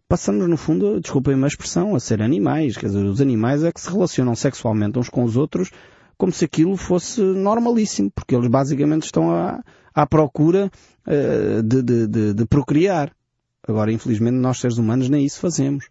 passamos 0.10 0.50
no 0.50 0.58
fundo, 0.58 1.00
desculpem 1.00 1.36
uma 1.36 1.48
expressão, 1.48 1.96
a 1.96 2.00
ser 2.02 2.22
animais. 2.22 2.76
Quer 2.76 2.88
dizer, 2.88 3.06
os 3.06 3.22
animais 3.22 3.64
é 3.64 3.72
que 3.72 3.80
se 3.80 3.90
relacionam 3.90 4.36
sexualmente 4.36 5.00
uns 5.00 5.08
com 5.08 5.24
os 5.24 5.38
outros 5.38 5.72
como 6.20 6.34
se 6.34 6.44
aquilo 6.44 6.76
fosse 6.76 7.22
normalíssimo, 7.22 8.12
porque 8.12 8.36
eles 8.36 8.50
basicamente 8.50 9.06
estão 9.06 9.32
à, 9.32 9.64
à 9.96 10.06
procura 10.06 10.70
uh, 11.08 11.64
de, 11.64 11.82
de, 11.82 12.08
de, 12.08 12.34
de 12.34 12.46
procriar. 12.46 13.16
Agora, 13.66 13.90
infelizmente, 13.90 14.36
nós 14.36 14.60
seres 14.60 14.78
humanos 14.78 15.08
nem 15.08 15.26
isso 15.26 15.40
fazemos. 15.40 15.86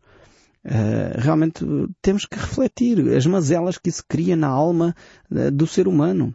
Uh, 0.65 1.17
realmente 1.17 1.65
temos 2.03 2.27
que 2.27 2.37
refletir 2.37 3.17
as 3.17 3.25
mazelas 3.25 3.79
que 3.79 3.89
isso 3.89 4.05
cria 4.07 4.37
na 4.37 4.49
alma 4.49 4.95
uh, 5.31 5.51
do 5.51 5.67
ser 5.67 5.89
humano 5.89 6.35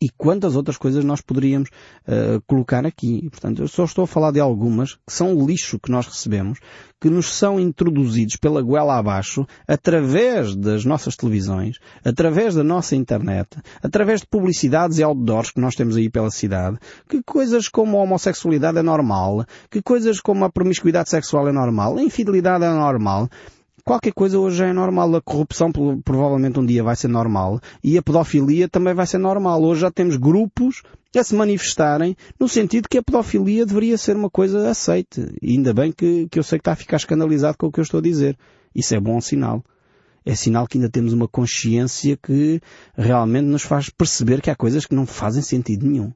e 0.00 0.08
quantas 0.08 0.54
outras 0.54 0.76
coisas 0.76 1.04
nós 1.04 1.20
poderíamos 1.20 1.68
uh, 2.06 2.40
colocar 2.46 2.86
aqui. 2.86 3.28
Portanto, 3.30 3.62
eu 3.62 3.68
só 3.68 3.84
estou 3.84 4.04
a 4.04 4.06
falar 4.06 4.30
de 4.30 4.40
algumas 4.40 4.94
que 4.94 5.12
são 5.12 5.34
lixo 5.44 5.78
que 5.78 5.90
nós 5.90 6.06
recebemos, 6.06 6.58
que 7.00 7.10
nos 7.10 7.32
são 7.32 7.58
introduzidos 7.58 8.36
pela 8.36 8.62
goela 8.62 8.96
abaixo, 8.96 9.46
através 9.66 10.54
das 10.54 10.84
nossas 10.84 11.16
televisões, 11.16 11.78
através 12.04 12.54
da 12.54 12.62
nossa 12.62 12.94
internet, 12.94 13.48
através 13.82 14.20
de 14.20 14.26
publicidades 14.26 14.98
e 14.98 15.02
outdoors 15.02 15.50
que 15.50 15.60
nós 15.60 15.74
temos 15.74 15.96
aí 15.96 16.08
pela 16.08 16.30
cidade, 16.30 16.78
que 17.08 17.22
coisas 17.22 17.68
como 17.68 17.98
a 17.98 18.02
homossexualidade 18.02 18.78
é 18.78 18.82
normal, 18.82 19.44
que 19.70 19.82
coisas 19.82 20.20
como 20.20 20.44
a 20.44 20.50
promiscuidade 20.50 21.10
sexual 21.10 21.48
é 21.48 21.52
normal, 21.52 21.98
a 21.98 22.02
infidelidade 22.02 22.64
é 22.64 22.70
normal, 22.70 23.28
Qualquer 23.88 24.12
coisa 24.12 24.38
hoje 24.38 24.62
é 24.62 24.70
normal. 24.70 25.16
A 25.16 25.22
corrupção 25.22 25.72
provavelmente 26.04 26.60
um 26.60 26.66
dia 26.66 26.84
vai 26.84 26.94
ser 26.94 27.08
normal. 27.08 27.58
E 27.82 27.96
a 27.96 28.02
pedofilia 28.02 28.68
também 28.68 28.92
vai 28.92 29.06
ser 29.06 29.16
normal. 29.16 29.62
Hoje 29.62 29.80
já 29.80 29.90
temos 29.90 30.16
grupos 30.16 30.82
a 31.16 31.24
se 31.24 31.34
manifestarem 31.34 32.14
no 32.38 32.46
sentido 32.46 32.86
que 32.86 32.98
a 32.98 33.02
pedofilia 33.02 33.64
deveria 33.64 33.96
ser 33.96 34.14
uma 34.14 34.28
coisa 34.28 34.68
aceite. 34.68 35.34
E 35.40 35.52
ainda 35.52 35.72
bem 35.72 35.90
que, 35.90 36.28
que 36.30 36.38
eu 36.38 36.42
sei 36.42 36.58
que 36.58 36.60
está 36.60 36.72
a 36.72 36.76
ficar 36.76 36.98
escandalizado 36.98 37.56
com 37.56 37.68
o 37.68 37.72
que 37.72 37.80
eu 37.80 37.82
estou 37.82 37.96
a 37.96 38.02
dizer. 38.02 38.36
Isso 38.74 38.94
é 38.94 39.00
bom 39.00 39.18
sinal. 39.22 39.64
É 40.22 40.34
sinal 40.34 40.66
que 40.66 40.76
ainda 40.76 40.90
temos 40.90 41.14
uma 41.14 41.26
consciência 41.26 42.14
que 42.14 42.60
realmente 42.94 43.46
nos 43.46 43.62
faz 43.62 43.88
perceber 43.88 44.42
que 44.42 44.50
há 44.50 44.54
coisas 44.54 44.84
que 44.84 44.94
não 44.94 45.06
fazem 45.06 45.40
sentido 45.40 45.86
nenhum. 45.86 46.12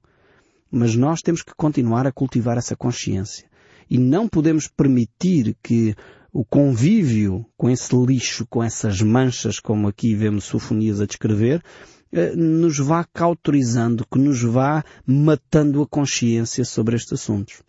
Mas 0.70 0.94
nós 0.94 1.22
temos 1.22 1.40
que 1.40 1.54
continuar 1.56 2.06
a 2.06 2.12
cultivar 2.12 2.58
essa 2.58 2.76
consciência. 2.76 3.50
E 3.88 3.96
não 3.96 4.28
podemos 4.28 4.68
permitir 4.68 5.56
que 5.62 5.96
o 6.32 6.44
convívio 6.44 7.44
com 7.56 7.68
esse 7.68 7.94
lixo, 7.94 8.46
com 8.48 8.62
essas 8.62 9.02
manchas, 9.02 9.60
como 9.60 9.86
aqui 9.86 10.14
vemos 10.14 10.44
Sofonias 10.44 11.00
a 11.00 11.06
descrever, 11.06 11.62
eh, 12.10 12.34
nos 12.34 12.78
vá 12.78 13.04
cauterizando, 13.04 14.06
que 14.10 14.18
nos 14.18 14.42
vá 14.42 14.82
matando 15.06 15.82
a 15.82 15.86
consciência 15.86 16.64
sobre 16.64 16.96
estes 16.96 17.12
assuntos. 17.12 17.62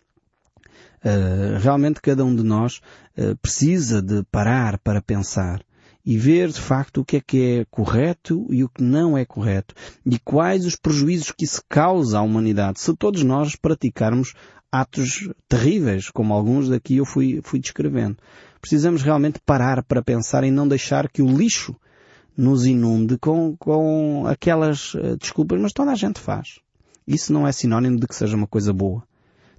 Eh, 1.03 1.57
realmente 1.59 2.01
cada 2.01 2.23
um 2.23 2.33
de 2.33 2.43
nós 2.43 2.79
eh, 3.17 3.35
precisa 3.41 4.01
de 4.01 4.23
parar 4.31 4.79
para 4.79 5.01
pensar 5.01 5.61
e 6.05 6.17
ver 6.17 6.49
de 6.49 6.61
facto 6.61 7.01
o 7.01 7.05
que 7.05 7.17
é 7.17 7.21
que 7.21 7.41
é 7.41 7.65
correto 7.69 8.47
e 8.49 8.63
o 8.63 8.69
que 8.69 8.81
não 8.81 9.17
é 9.17 9.25
correto 9.25 9.73
e 10.05 10.17
quais 10.19 10.65
os 10.65 10.75
prejuízos 10.75 11.31
que 11.31 11.43
isso 11.45 11.61
causa 11.67 12.19
à 12.19 12.21
humanidade 12.21 12.79
se 12.79 12.93
todos 12.95 13.23
nós 13.23 13.55
praticarmos 13.55 14.33
atos 14.73 15.29
terríveis, 15.47 16.09
como 16.09 16.33
alguns 16.33 16.67
daqui 16.67 16.97
eu 16.97 17.05
fui, 17.05 17.41
fui 17.43 17.59
descrevendo. 17.59 18.17
Precisamos 18.63 19.01
realmente 19.01 19.41
parar 19.45 19.83
para 19.83 20.01
pensar 20.01 20.45
e 20.45 20.49
não 20.49 20.65
deixar 20.65 21.09
que 21.09 21.21
o 21.21 21.27
lixo 21.27 21.75
nos 22.35 22.65
inunde 22.65 23.17
com, 23.17 23.57
com 23.57 24.25
aquelas 24.25 24.93
uh, 24.93 25.17
desculpas, 25.17 25.59
mas 25.59 25.73
toda 25.73 25.91
a 25.91 25.95
gente 25.95 26.17
faz. 26.17 26.59
Isso 27.05 27.33
não 27.33 27.45
é 27.45 27.51
sinónimo 27.51 27.99
de 27.99 28.07
que 28.07 28.15
seja 28.15 28.37
uma 28.37 28.47
coisa 28.47 28.71
boa. 28.71 29.03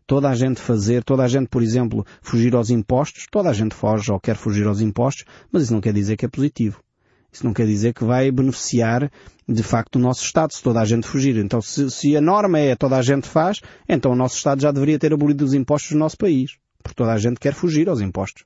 Toda 0.07 0.31
a 0.31 0.35
gente 0.35 0.59
fazer, 0.59 1.05
toda 1.05 1.23
a 1.23 1.29
gente, 1.29 1.49
por 1.49 1.63
exemplo, 1.63 2.07
fugir 2.23 2.55
aos 2.55 2.71
impostos, 2.71 3.27
toda 3.31 3.51
a 3.51 3.53
gente 3.53 3.75
foge 3.75 4.11
ou 4.11 4.19
quer 4.19 4.37
fugir 4.37 4.67
aos 4.67 4.81
impostos, 4.81 5.27
mas 5.53 5.65
isso 5.65 5.75
não 5.75 5.83
quer 5.83 5.93
dizer 5.93 6.17
que 6.17 6.25
é 6.25 6.29
positivo. 6.29 6.83
Isso 7.31 7.45
não 7.45 7.53
quer 7.53 7.67
dizer 7.67 7.93
que 7.93 8.05
vai 8.05 8.31
beneficiar 8.31 9.13
de 9.47 9.63
facto 9.63 9.97
o 9.97 9.99
nosso 9.99 10.25
Estado, 10.25 10.55
se 10.55 10.63
toda 10.63 10.81
a 10.81 10.85
gente 10.87 11.07
fugir. 11.07 11.37
Então, 11.37 11.61
se, 11.61 11.91
se 11.91 12.17
a 12.17 12.23
norma 12.23 12.59
é 12.59 12.75
toda 12.75 12.97
a 12.97 13.03
gente 13.03 13.29
faz, 13.29 13.61
então 13.87 14.13
o 14.13 14.17
nosso 14.17 14.39
Estado 14.39 14.63
já 14.63 14.73
deveria 14.73 14.99
ter 14.99 15.13
abolido 15.13 15.45
os 15.45 15.53
impostos 15.53 15.93
no 15.93 15.99
nosso 15.99 16.17
país. 16.17 16.57
Porque 16.83 16.97
toda 16.97 17.13
a 17.13 17.19
gente 17.19 17.41
quer 17.41 17.55
fugir 17.55 17.89
aos 17.89 18.01
impostos. 18.03 18.45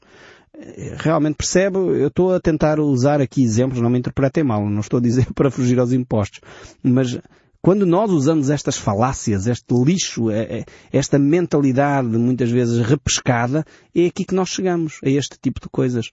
Realmente 0.97 1.37
percebe, 1.37 1.79
eu 1.79 2.09
estou 2.09 2.35
a 2.35 2.41
tentar 2.41 2.81
usar 2.81 3.21
aqui 3.21 3.43
exemplos, 3.43 3.81
não 3.81 3.91
me 3.91 3.99
interpretem 3.99 4.43
mal, 4.43 4.69
não 4.69 4.81
estou 4.81 4.99
a 4.99 5.03
dizer 5.03 5.27
para 5.35 5.51
fugir 5.51 5.79
aos 5.79 5.93
impostos. 5.93 6.41
Mas 6.83 7.19
quando 7.61 7.85
nós 7.87 8.11
usamos 8.11 8.51
estas 8.51 8.77
falácias, 8.77 9.47
este 9.47 9.75
lixo, 9.75 10.31
é, 10.31 10.61
é, 10.61 10.65
esta 10.93 11.19
mentalidade 11.19 12.09
muitas 12.09 12.51
vezes 12.51 12.85
repescada, 12.85 13.65
é 13.95 14.07
aqui 14.07 14.25
que 14.25 14.35
nós 14.35 14.49
chegamos, 14.49 14.99
a 15.05 15.09
este 15.09 15.39
tipo 15.41 15.61
de 15.61 15.69
coisas. 15.69 16.11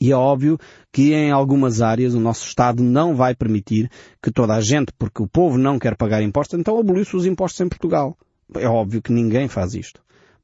E 0.00 0.10
é 0.10 0.16
óbvio 0.16 0.58
que 0.90 1.12
em 1.12 1.30
algumas 1.30 1.82
áreas 1.82 2.14
o 2.14 2.20
nosso 2.20 2.46
Estado 2.46 2.82
não 2.82 3.14
vai 3.14 3.34
permitir 3.34 3.90
que 4.22 4.30
toda 4.30 4.54
a 4.54 4.60
gente, 4.60 4.92
porque 4.98 5.22
o 5.22 5.28
povo 5.28 5.58
não 5.58 5.78
quer 5.78 5.96
pagar 5.96 6.22
impostos, 6.22 6.58
então 6.58 6.78
aboliu-se 6.78 7.14
os 7.14 7.26
impostos 7.26 7.60
em 7.60 7.68
Portugal. 7.68 8.16
É 8.54 8.66
óbvio 8.66 9.02
que 9.02 9.12
ninguém 9.12 9.48
faz 9.48 9.74
isto. 9.74 10.00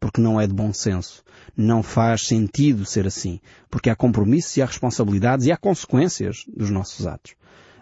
Porque 0.06 0.20
não 0.20 0.40
é 0.40 0.46
de 0.46 0.54
bom 0.54 0.72
senso. 0.72 1.24
Não 1.56 1.82
faz 1.82 2.22
sentido 2.22 2.84
ser 2.84 3.06
assim. 3.06 3.40
Porque 3.68 3.90
há 3.90 3.96
compromissos 3.96 4.56
e 4.56 4.62
há 4.62 4.66
responsabilidades 4.66 5.46
e 5.46 5.52
há 5.52 5.56
consequências 5.56 6.44
dos 6.46 6.70
nossos 6.70 7.06
atos. 7.06 7.34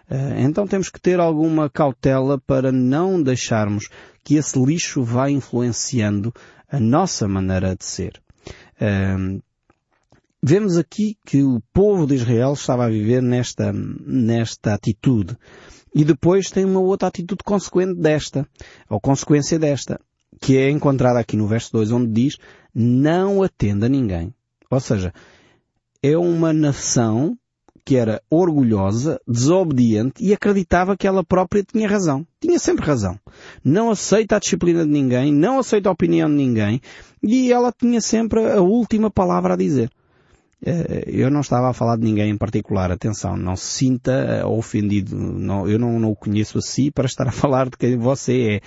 Eh, 0.09 0.41
então 0.41 0.65
temos 0.65 0.89
que 0.89 0.99
ter 0.99 1.19
alguma 1.19 1.69
cautela 1.69 2.39
para 2.39 2.71
não 2.71 3.21
deixarmos 3.21 3.89
que 4.23 4.35
esse 4.35 4.57
lixo 4.57 5.03
vá 5.03 5.29
influenciando 5.29 6.33
a 6.67 6.79
nossa 6.79 7.27
maneira 7.27 7.75
de 7.75 7.85
ser. 7.85 8.19
Eh, 8.79 9.39
Vemos 10.47 10.77
aqui 10.77 11.17
que 11.25 11.41
o 11.41 11.59
povo 11.73 12.05
de 12.05 12.13
Israel 12.13 12.53
estava 12.53 12.85
a 12.85 12.89
viver 12.89 13.19
nesta, 13.19 13.73
nesta 13.73 14.75
atitude. 14.75 15.35
E 15.91 16.05
depois 16.05 16.51
tem 16.51 16.63
uma 16.63 16.79
outra 16.79 17.07
atitude 17.07 17.43
consequente 17.43 17.95
desta, 17.95 18.47
ou 18.87 19.01
consequência 19.01 19.57
desta, 19.57 19.99
que 20.39 20.57
é 20.57 20.69
encontrada 20.69 21.19
aqui 21.19 21.35
no 21.35 21.47
verso 21.47 21.71
2, 21.73 21.91
onde 21.91 22.11
diz, 22.11 22.37
não 22.73 23.41
atenda 23.41 23.87
ninguém. 23.87 24.33
Ou 24.69 24.79
seja, 24.79 25.13
é 26.01 26.17
uma 26.17 26.51
nação 26.53 27.37
que 27.85 27.95
era 27.95 28.19
orgulhosa, 28.31 29.21
desobediente 29.27 30.23
e 30.23 30.33
acreditava 30.33 30.97
que 30.97 31.05
ela 31.05 31.23
própria 31.23 31.63
tinha 31.63 31.87
razão. 31.87 32.25
Tinha 32.41 32.57
sempre 32.57 32.83
razão. 32.83 33.19
Não 33.63 33.91
aceita 33.91 34.35
a 34.35 34.39
disciplina 34.39 34.83
de 34.83 34.91
ninguém, 34.91 35.31
não 35.31 35.59
aceita 35.59 35.87
a 35.87 35.91
opinião 35.91 36.27
de 36.27 36.35
ninguém 36.35 36.81
e 37.21 37.53
ela 37.53 37.71
tinha 37.71 38.01
sempre 38.01 38.39
a 38.51 38.59
última 38.59 39.11
palavra 39.11 39.53
a 39.53 39.57
dizer. 39.57 39.91
Eh, 40.65 41.03
eu 41.07 41.29
não 41.29 41.41
estava 41.41 41.69
a 41.69 41.73
falar 41.73 41.97
de 41.97 42.03
ninguém 42.03 42.31
em 42.31 42.37
particular, 42.37 42.91
atenção, 42.91 43.37
não 43.37 43.55
se 43.55 43.65
sinta 43.65 44.47
ofendido, 44.47 45.15
eu 45.67 45.77
não, 45.77 45.99
não 45.99 46.11
o 46.11 46.15
conheço 46.15 46.57
assim 46.57 46.89
para 46.89 47.05
estar 47.05 47.27
a 47.27 47.31
falar 47.31 47.69
de 47.69 47.77
quem 47.77 47.97
você 47.97 48.55
é. 48.55 48.61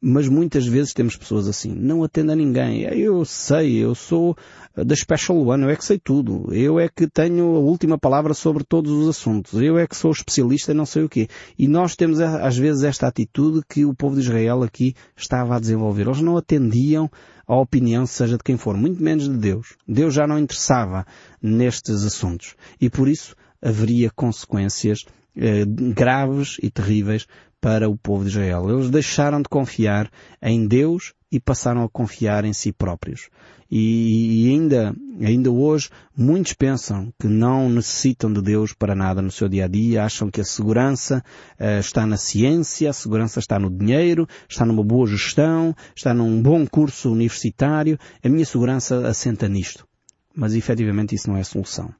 Mas 0.00 0.28
muitas 0.28 0.66
vezes 0.66 0.92
temos 0.92 1.16
pessoas 1.16 1.48
assim, 1.48 1.74
não 1.74 2.04
atenda 2.04 2.32
a 2.32 2.36
ninguém. 2.36 2.82
Eu 2.82 3.24
sei, 3.24 3.76
eu 3.76 3.94
sou 3.94 4.36
da 4.74 4.94
Special 4.94 5.38
One, 5.38 5.64
eu 5.64 5.70
é 5.70 5.76
que 5.76 5.84
sei 5.84 5.98
tudo. 5.98 6.52
Eu 6.52 6.78
é 6.78 6.88
que 6.88 7.08
tenho 7.08 7.56
a 7.56 7.58
última 7.58 7.98
palavra 7.98 8.34
sobre 8.34 8.64
todos 8.64 8.92
os 8.92 9.08
assuntos. 9.08 9.54
Eu 9.54 9.78
é 9.78 9.86
que 9.86 9.96
sou 9.96 10.10
especialista 10.10 10.72
em 10.72 10.74
não 10.74 10.86
sei 10.86 11.04
o 11.04 11.08
quê. 11.08 11.28
E 11.58 11.66
nós 11.66 11.96
temos 11.96 12.20
às 12.20 12.56
vezes 12.56 12.84
esta 12.84 13.06
atitude 13.06 13.62
que 13.68 13.84
o 13.84 13.94
povo 13.94 14.14
de 14.14 14.22
Israel 14.22 14.62
aqui 14.62 14.94
estava 15.16 15.56
a 15.56 15.60
desenvolver. 15.60 16.06
Eles 16.06 16.20
não 16.20 16.36
atendiam 16.36 17.10
a 17.46 17.56
opinião, 17.56 18.06
seja 18.06 18.36
de 18.36 18.44
quem 18.44 18.56
for, 18.56 18.76
muito 18.76 19.02
menos 19.02 19.24
de 19.24 19.36
Deus. 19.36 19.76
Deus 19.86 20.12
já 20.14 20.26
não 20.26 20.38
interessava 20.38 21.06
nestes 21.42 22.04
assuntos. 22.04 22.54
E 22.80 22.90
por 22.90 23.08
isso 23.08 23.34
haveria 23.60 24.10
consequências 24.10 25.04
eh, 25.34 25.64
graves 25.66 26.56
e 26.62 26.70
terríveis 26.70 27.26
para 27.60 27.88
o 27.88 27.96
povo 27.96 28.24
de 28.24 28.30
Israel. 28.30 28.70
Eles 28.70 28.90
deixaram 28.90 29.42
de 29.42 29.48
confiar 29.48 30.10
em 30.42 30.66
Deus 30.66 31.14
e 31.30 31.38
passaram 31.38 31.82
a 31.82 31.88
confiar 31.88 32.44
em 32.44 32.52
si 32.52 32.72
próprios. 32.72 33.28
E, 33.70 34.48
ainda, 34.50 34.96
ainda 35.20 35.50
hoje, 35.50 35.90
muitos 36.16 36.54
pensam 36.54 37.12
que 37.20 37.26
não 37.26 37.68
necessitam 37.68 38.32
de 38.32 38.40
Deus 38.40 38.72
para 38.72 38.94
nada 38.94 39.20
no 39.20 39.30
seu 39.30 39.46
dia 39.46 39.66
a 39.66 39.68
dia, 39.68 40.04
acham 40.04 40.30
que 40.30 40.40
a 40.40 40.44
segurança 40.44 41.22
uh, 41.60 41.78
está 41.78 42.06
na 42.06 42.16
ciência, 42.16 42.88
a 42.88 42.94
segurança 42.94 43.38
está 43.38 43.58
no 43.58 43.70
dinheiro, 43.70 44.26
está 44.48 44.64
numa 44.64 44.82
boa 44.82 45.06
gestão, 45.06 45.76
está 45.94 46.14
num 46.14 46.40
bom 46.40 46.66
curso 46.66 47.12
universitário, 47.12 47.98
a 48.24 48.28
minha 48.28 48.46
segurança 48.46 49.06
assenta 49.06 49.46
nisto. 49.46 49.86
Mas 50.34 50.54
efetivamente 50.54 51.14
isso 51.14 51.28
não 51.28 51.36
é 51.36 51.40
a 51.40 51.44
solução. 51.44 51.92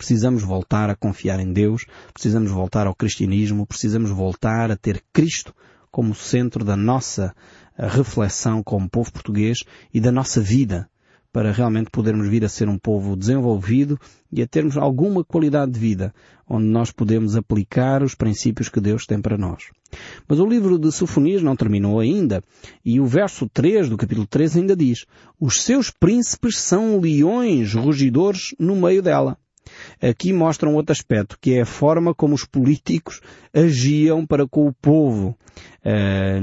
Precisamos 0.00 0.42
voltar 0.42 0.88
a 0.88 0.96
confiar 0.96 1.38
em 1.40 1.52
Deus, 1.52 1.84
precisamos 2.14 2.50
voltar 2.50 2.86
ao 2.86 2.94
cristianismo, 2.94 3.66
precisamos 3.66 4.08
voltar 4.08 4.70
a 4.70 4.76
ter 4.76 5.04
Cristo 5.12 5.54
como 5.90 6.14
centro 6.14 6.64
da 6.64 6.74
nossa 6.74 7.34
reflexão 7.76 8.62
como 8.62 8.88
povo 8.88 9.12
português 9.12 9.58
e 9.92 10.00
da 10.00 10.10
nossa 10.10 10.40
vida 10.40 10.88
para 11.30 11.52
realmente 11.52 11.90
podermos 11.90 12.26
vir 12.28 12.42
a 12.46 12.48
ser 12.48 12.66
um 12.66 12.78
povo 12.78 13.14
desenvolvido 13.14 14.00
e 14.32 14.40
a 14.40 14.46
termos 14.46 14.78
alguma 14.78 15.22
qualidade 15.22 15.72
de 15.72 15.78
vida, 15.78 16.14
onde 16.48 16.64
nós 16.64 16.90
podemos 16.90 17.36
aplicar 17.36 18.02
os 18.02 18.14
princípios 18.14 18.70
que 18.70 18.80
Deus 18.80 19.04
tem 19.04 19.20
para 19.20 19.36
nós. 19.36 19.64
Mas 20.26 20.40
o 20.40 20.46
livro 20.46 20.78
de 20.78 20.90
Sofonias 20.90 21.42
não 21.42 21.54
terminou 21.54 22.00
ainda, 22.00 22.42
e 22.82 22.98
o 22.98 23.04
verso 23.04 23.46
3 23.52 23.90
do 23.90 23.98
capítulo 23.98 24.26
3 24.26 24.56
ainda 24.56 24.74
diz, 24.74 25.04
os 25.38 25.60
seus 25.60 25.90
príncipes 25.90 26.56
são 26.56 26.98
leões 26.98 27.74
rugidores 27.74 28.54
no 28.58 28.74
meio 28.74 29.02
dela. 29.02 29.36
Aqui 30.00 30.32
mostra 30.32 30.68
um 30.68 30.74
outro 30.74 30.92
aspecto, 30.92 31.38
que 31.40 31.54
é 31.54 31.62
a 31.62 31.66
forma 31.66 32.14
como 32.14 32.34
os 32.34 32.44
políticos 32.44 33.20
agiam 33.52 34.26
para 34.26 34.46
com 34.46 34.66
o 34.66 34.72
povo. 34.72 35.36
Uh, 35.84 36.40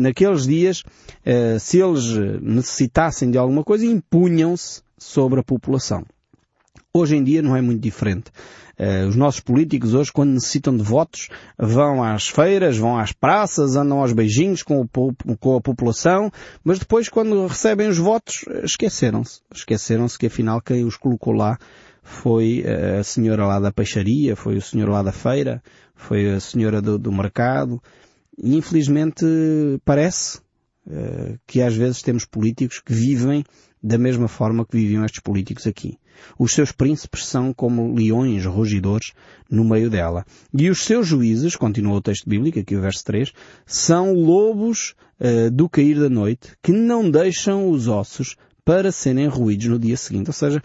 naqueles 0.00 0.46
dias, 0.46 0.80
uh, 0.80 1.58
se 1.58 1.78
eles 1.78 2.06
necessitassem 2.40 3.30
de 3.30 3.38
alguma 3.38 3.64
coisa, 3.64 3.86
impunham-se 3.86 4.82
sobre 4.98 5.40
a 5.40 5.42
população. 5.42 6.04
Hoje 6.92 7.16
em 7.16 7.22
dia 7.22 7.40
não 7.40 7.56
é 7.56 7.60
muito 7.60 7.80
diferente. 7.80 8.30
Uh, 8.80 9.06
os 9.06 9.14
nossos 9.14 9.40
políticos 9.40 9.94
hoje, 9.94 10.10
quando 10.10 10.30
necessitam 10.30 10.76
de 10.76 10.82
votos, 10.82 11.28
vão 11.58 12.02
às 12.02 12.28
feiras, 12.28 12.78
vão 12.78 12.98
às 12.98 13.12
praças, 13.12 13.76
andam 13.76 14.00
aos 14.00 14.12
beijinhos 14.12 14.62
com, 14.62 14.80
o, 14.80 15.36
com 15.36 15.56
a 15.56 15.60
população, 15.60 16.32
mas 16.64 16.78
depois, 16.78 17.08
quando 17.08 17.46
recebem 17.46 17.88
os 17.88 17.98
votos, 17.98 18.44
esqueceram-se. 18.64 19.42
Esqueceram-se 19.54 20.18
que 20.18 20.26
afinal 20.26 20.60
quem 20.60 20.84
os 20.84 20.96
colocou 20.96 21.34
lá 21.34 21.58
foi 22.02 22.62
eh, 22.64 22.98
a 22.98 23.04
senhora 23.04 23.46
lá 23.46 23.60
da 23.60 23.72
peixaria, 23.72 24.34
foi 24.34 24.56
o 24.56 24.62
senhor 24.62 24.88
lá 24.88 25.02
da 25.02 25.12
feira, 25.12 25.62
foi 25.94 26.30
a 26.30 26.40
senhora 26.40 26.80
do, 26.80 26.98
do 26.98 27.12
mercado. 27.12 27.80
E 28.42 28.56
infelizmente 28.56 29.24
parece 29.84 30.38
uh, 30.86 31.38
que 31.46 31.60
às 31.60 31.74
vezes 31.74 32.00
temos 32.00 32.24
políticos 32.24 32.80
que 32.80 32.94
vivem 32.94 33.44
da 33.82 33.98
mesma 33.98 34.28
forma 34.28 34.64
que 34.64 34.76
viviam 34.76 35.04
estes 35.04 35.20
políticos 35.20 35.66
aqui. 35.66 35.98
Os 36.38 36.52
seus 36.52 36.70
príncipes 36.70 37.24
são 37.26 37.52
como 37.52 37.94
leões 37.94 38.44
rugidores 38.44 39.12
no 39.50 39.64
meio 39.64 39.88
dela. 39.88 40.24
E 40.52 40.68
os 40.68 40.84
seus 40.84 41.06
juízes, 41.06 41.56
continua 41.56 41.96
o 41.96 42.02
texto 42.02 42.28
bíblico, 42.28 42.58
aqui 42.58 42.76
o 42.76 42.80
verso 42.80 43.04
3, 43.04 43.32
são 43.64 44.12
lobos 44.12 44.94
uh, 45.20 45.50
do 45.50 45.68
cair 45.68 45.98
da 45.98 46.10
noite 46.10 46.52
que 46.62 46.72
não 46.72 47.10
deixam 47.10 47.70
os 47.70 47.88
ossos 47.88 48.36
para 48.64 48.92
serem 48.92 49.28
ruídos 49.28 49.66
no 49.66 49.78
dia 49.78 49.96
seguinte. 49.96 50.28
Ou 50.28 50.34
seja, 50.34 50.62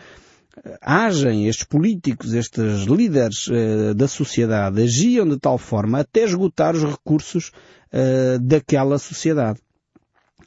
agem, 0.82 1.48
estes 1.48 1.66
políticos, 1.66 2.34
estes 2.34 2.84
líderes 2.84 3.48
uh, 3.48 3.94
da 3.94 4.08
sociedade, 4.08 4.82
agiam 4.82 5.28
de 5.28 5.38
tal 5.38 5.58
forma 5.58 6.00
até 6.00 6.24
esgotar 6.24 6.76
os 6.76 6.84
recursos 6.84 7.52
uh, 7.94 8.40
daquela 8.40 8.98
sociedade. 8.98 9.60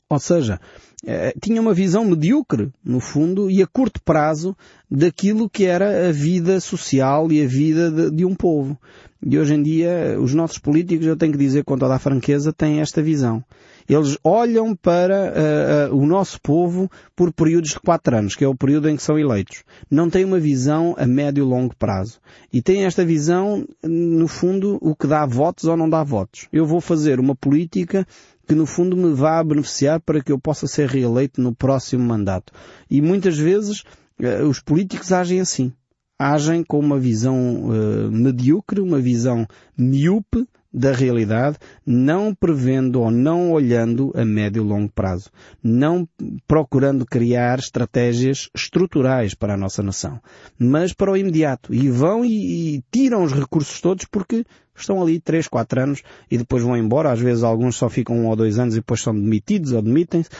Ou 0.09 0.19
seja, 0.19 0.61
uh, 1.05 1.41
tinha 1.41 1.61
uma 1.61 1.75
visão 1.75 2.05
medíocre, 2.05 2.71
no 2.85 3.01
fundo, 3.01 3.51
e 3.51 3.63
a 3.63 3.67
curto 3.67 4.03
prazo 4.03 4.57
daquilo 4.91 5.51
que 5.51 5.65
era 5.65 6.09
a 6.09 6.13
vida 6.13 6.61
social 6.61 7.31
e 7.31 7.43
a 7.43 7.47
vida 7.47 7.91
de, 7.91 8.11
de 8.11 8.25
um 8.25 8.35
povo. 8.35 8.79
E 9.25 9.39
hoje 9.39 9.55
em 9.55 9.63
dia, 9.63 10.17
os 10.21 10.33
nossos 10.33 10.59
políticos, 10.59 11.07
eu 11.07 11.17
tenho 11.17 11.33
que 11.33 11.39
dizer 11.39 11.65
com 11.65 11.77
toda 11.77 11.95
a 11.95 11.99
franqueza, 11.99 12.53
têm 12.53 12.81
esta 12.81 13.03
visão. 13.03 13.45
Eles 13.89 14.19
olham 14.23 14.77
para 14.77 15.89
uh, 15.91 15.95
uh, 15.95 15.99
o 15.99 16.07
nosso 16.07 16.39
povo 16.43 16.91
por 17.17 17.33
períodos 17.33 17.71
de 17.71 17.81
quatro 17.81 18.15
anos, 18.15 18.37
que 18.37 18.45
é 18.45 18.49
o 18.49 18.55
período 18.55 18.89
em 18.91 18.97
que 18.97 19.03
são 19.03 19.19
eleitos. 19.19 19.65
Não 19.91 20.11
têm 20.11 20.27
uma 20.27 20.39
visão 20.39 20.95
a 20.99 21.07
médio 21.07 21.43
e 21.43 21.49
longo 21.49 21.75
prazo. 21.75 22.21
E 22.53 22.61
têm 22.61 22.85
esta 22.85 23.03
visão, 23.03 23.67
no 23.83 24.29
fundo, 24.29 24.79
o 24.83 24.95
que 24.95 25.07
dá 25.07 25.25
votos 25.25 25.65
ou 25.65 25.77
não 25.77 25.89
dá 25.89 26.05
votos. 26.05 26.49
Eu 26.53 26.67
vou 26.67 26.83
fazer 26.83 27.19
uma 27.19 27.35
política 27.35 28.07
que 28.47 28.55
no 28.55 28.67
fundo 28.67 28.95
me 28.95 29.15
vá 29.15 29.43
beneficiar 29.43 30.01
para 30.01 30.23
que 30.23 30.33
eu 30.33 30.39
possa 30.39 30.67
ser 30.67 30.89
reeleito 30.89 31.41
no 31.41 31.55
próximo 31.55 32.05
mandato. 32.05 32.53
E 32.91 33.01
muitas 33.01 33.39
vezes 33.39 33.85
uh, 34.21 34.47
os 34.47 34.61
políticos 34.61 35.13
agem 35.13 35.41
assim. 35.41 35.73
Agem 36.19 36.65
com 36.65 36.81
uma 36.81 36.99
visão 36.99 37.71
medíocre, 38.11 38.81
uma 38.81 38.99
visão 38.99 39.47
miúpe, 39.77 40.49
da 40.79 40.93
realidade, 40.93 41.59
não 41.85 42.33
prevendo 42.33 43.01
ou 43.01 43.11
não 43.11 43.51
olhando 43.51 44.13
a 44.15 44.25
médio 44.25 44.63
e 44.63 44.67
longo 44.67 44.91
prazo, 44.93 45.31
não 45.63 46.09
procurando 46.47 47.05
criar 47.05 47.59
estratégias 47.59 48.49
estruturais 48.55 49.35
para 49.35 49.55
a 49.55 49.57
nossa 49.57 49.83
nação, 49.83 50.21
mas 50.59 50.93
para 50.93 51.11
o 51.11 51.17
imediato. 51.17 51.75
E 51.75 51.91
vão 51.91 52.25
e, 52.25 52.77
e 52.77 52.85
tiram 52.93 53.25
os 53.25 53.33
recursos 53.33 53.81
todos 53.81 54.05
porque 54.05 54.45
estão 54.77 55.03
ali 55.03 55.19
três, 55.19 55.49
quatro 55.49 55.83
anos 55.83 56.03
e 56.31 56.39
depois 56.39 56.63
vão 56.63 56.77
embora. 56.77 57.11
Às 57.11 57.21
vezes 57.21 57.43
alguns 57.43 57.75
só 57.75 57.89
ficam 57.89 58.17
um 58.17 58.29
ou 58.29 58.37
dois 58.37 58.59
anos 58.59 58.75
e 58.75 58.79
depois 58.79 59.01
são 59.01 59.13
demitidos 59.13 59.73
ou 59.73 59.83
demitem-se. 59.83 60.31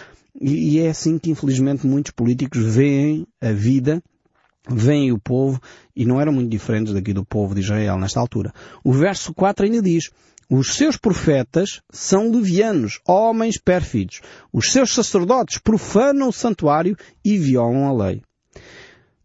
E, 0.41 0.77
e 0.77 0.79
é 0.79 0.91
assim 0.91 1.19
que 1.19 1.31
infelizmente 1.31 1.85
muitos 1.85 2.13
políticos 2.13 2.63
veem 2.63 3.27
a 3.41 3.51
vida 3.51 4.01
vem 4.69 5.13
o 5.13 5.19
povo 5.19 5.61
e 5.97 6.05
não 6.05 6.21
eram 6.21 6.33
muito 6.33 6.51
diferentes 6.51 6.93
daqui 6.93 7.13
do 7.13 7.25
povo 7.25 7.55
de 7.55 7.61
Israel 7.61 7.99
nesta 7.99 8.21
altura. 8.21 8.53
O 8.85 8.93
verso 8.93 9.35
4 9.35 9.65
ainda 9.65 9.83
diz, 9.83 10.11
os 10.51 10.75
seus 10.75 10.97
profetas 10.97 11.83
são 11.91 12.31
levianos, 12.31 13.01
homens 13.07 13.59
pérfidos. 13.59 14.21
Os 14.53 14.73
seus 14.73 14.95
sacerdotes 14.95 15.59
profanam 15.59 16.29
o 16.29 16.33
santuário 16.33 16.97
e 17.25 17.37
violam 17.37 17.87
a 17.87 17.93
lei. 17.93 18.23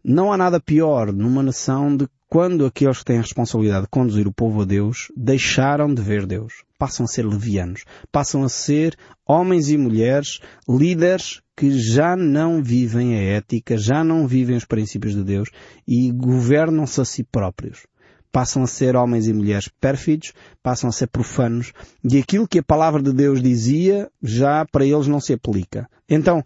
Não 0.04 0.30
há 0.30 0.36
nada 0.36 0.60
pior 0.60 1.12
numa 1.12 1.42
nação 1.42 1.96
de 1.96 2.06
quando 2.34 2.66
aqueles 2.66 2.98
que 2.98 3.04
têm 3.04 3.18
a 3.18 3.20
responsabilidade 3.20 3.82
de 3.82 3.90
conduzir 3.90 4.26
o 4.26 4.32
povo 4.32 4.62
a 4.62 4.64
Deus 4.64 5.06
deixaram 5.16 5.94
de 5.94 6.02
ver 6.02 6.26
Deus. 6.26 6.64
Passam 6.76 7.04
a 7.04 7.06
ser 7.06 7.24
levianos. 7.24 7.84
Passam 8.10 8.42
a 8.42 8.48
ser 8.48 8.96
homens 9.24 9.68
e 9.68 9.78
mulheres, 9.78 10.40
líderes 10.68 11.42
que 11.56 11.70
já 11.70 12.16
não 12.16 12.60
vivem 12.60 13.14
a 13.14 13.22
ética, 13.22 13.78
já 13.78 14.02
não 14.02 14.26
vivem 14.26 14.56
os 14.56 14.64
princípios 14.64 15.14
de 15.14 15.22
Deus 15.22 15.48
e 15.86 16.10
governam-se 16.10 17.00
a 17.00 17.04
si 17.04 17.22
próprios. 17.22 17.86
Passam 18.32 18.64
a 18.64 18.66
ser 18.66 18.96
homens 18.96 19.28
e 19.28 19.32
mulheres 19.32 19.70
pérfidos, 19.80 20.32
passam 20.60 20.90
a 20.90 20.92
ser 20.92 21.06
profanos, 21.06 21.72
e 22.02 22.18
aquilo 22.18 22.48
que 22.48 22.58
a 22.58 22.64
palavra 22.64 23.00
de 23.00 23.12
Deus 23.12 23.40
dizia 23.40 24.10
já 24.20 24.66
para 24.72 24.84
eles 24.84 25.06
não 25.06 25.20
se 25.20 25.34
aplica. 25.34 25.88
Então, 26.08 26.42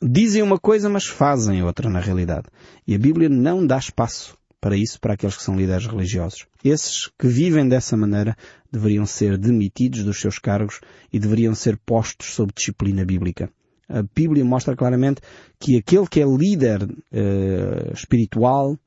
dizem 0.00 0.42
uma 0.42 0.60
coisa, 0.60 0.88
mas 0.88 1.06
fazem 1.06 1.60
outra 1.64 1.90
na 1.90 1.98
realidade. 1.98 2.46
E 2.86 2.94
a 2.94 2.98
Bíblia 3.00 3.28
não 3.28 3.66
dá 3.66 3.78
espaço 3.78 4.38
para 4.64 4.78
isso 4.78 4.98
para 4.98 5.12
aqueles 5.12 5.36
que 5.36 5.42
são 5.42 5.54
líderes 5.54 5.86
religiosos. 5.86 6.46
Esses 6.64 7.10
que 7.18 7.28
vivem 7.28 7.68
dessa 7.68 7.98
maneira 7.98 8.34
deveriam 8.72 9.04
ser 9.04 9.36
demitidos 9.36 10.02
dos 10.02 10.18
seus 10.18 10.38
cargos 10.38 10.80
e 11.12 11.18
deveriam 11.18 11.54
ser 11.54 11.76
postos 11.76 12.28
sob 12.28 12.50
disciplina 12.50 13.04
bíblica. 13.04 13.50
A 13.86 14.02
Bíblia 14.02 14.42
mostra 14.42 14.74
claramente 14.74 15.20
que 15.60 15.76
aquele 15.76 16.06
que 16.06 16.18
é 16.18 16.24
líder 16.24 16.82
uh, 16.82 17.92
espiritual, 17.92 18.78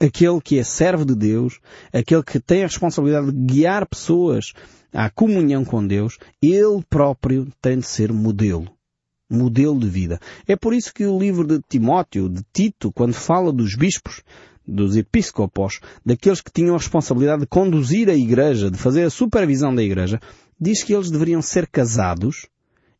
aquele 0.00 0.40
que 0.40 0.58
é 0.58 0.64
servo 0.64 1.04
de 1.04 1.14
Deus, 1.14 1.60
aquele 1.92 2.24
que 2.24 2.40
tem 2.40 2.64
a 2.64 2.66
responsabilidade 2.66 3.30
de 3.30 3.54
guiar 3.54 3.86
pessoas 3.86 4.52
à 4.92 5.08
comunhão 5.08 5.64
com 5.64 5.86
Deus, 5.86 6.18
ele 6.42 6.82
próprio 6.90 7.46
tem 7.62 7.78
de 7.78 7.86
ser 7.86 8.12
modelo 8.12 8.66
modelo 9.30 9.78
de 9.78 9.88
vida. 9.88 10.18
É 10.46 10.56
por 10.56 10.72
isso 10.72 10.92
que 10.92 11.04
o 11.04 11.18
livro 11.18 11.46
de 11.46 11.60
Timóteo, 11.68 12.28
de 12.28 12.42
Tito, 12.50 12.90
quando 12.90 13.12
fala 13.12 13.52
dos 13.52 13.76
bispos, 13.76 14.22
dos 14.68 14.96
episcopos, 14.96 15.80
daqueles 16.04 16.40
que 16.40 16.52
tinham 16.52 16.74
a 16.74 16.78
responsabilidade 16.78 17.40
de 17.40 17.46
conduzir 17.46 18.10
a 18.10 18.14
igreja, 18.14 18.70
de 18.70 18.76
fazer 18.76 19.04
a 19.04 19.10
supervisão 19.10 19.74
da 19.74 19.82
igreja, 19.82 20.20
diz 20.60 20.82
que 20.82 20.92
eles 20.92 21.10
deveriam 21.10 21.40
ser 21.40 21.66
casados 21.66 22.46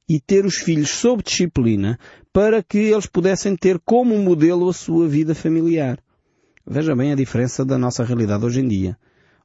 e 0.08 0.18
ter 0.18 0.46
os 0.46 0.56
filhos 0.56 0.88
sob 0.88 1.22
disciplina 1.22 1.98
para 2.32 2.62
que 2.62 2.78
eles 2.78 3.06
pudessem 3.06 3.54
ter 3.54 3.78
como 3.84 4.16
modelo 4.18 4.68
a 4.68 4.72
sua 4.72 5.06
vida 5.06 5.34
familiar. 5.34 5.98
Veja 6.66 6.96
bem 6.96 7.12
a 7.12 7.16
diferença 7.16 7.64
da 7.64 7.76
nossa 7.76 8.04
realidade 8.04 8.44
hoje 8.44 8.60
em 8.60 8.68
dia. 8.68 8.96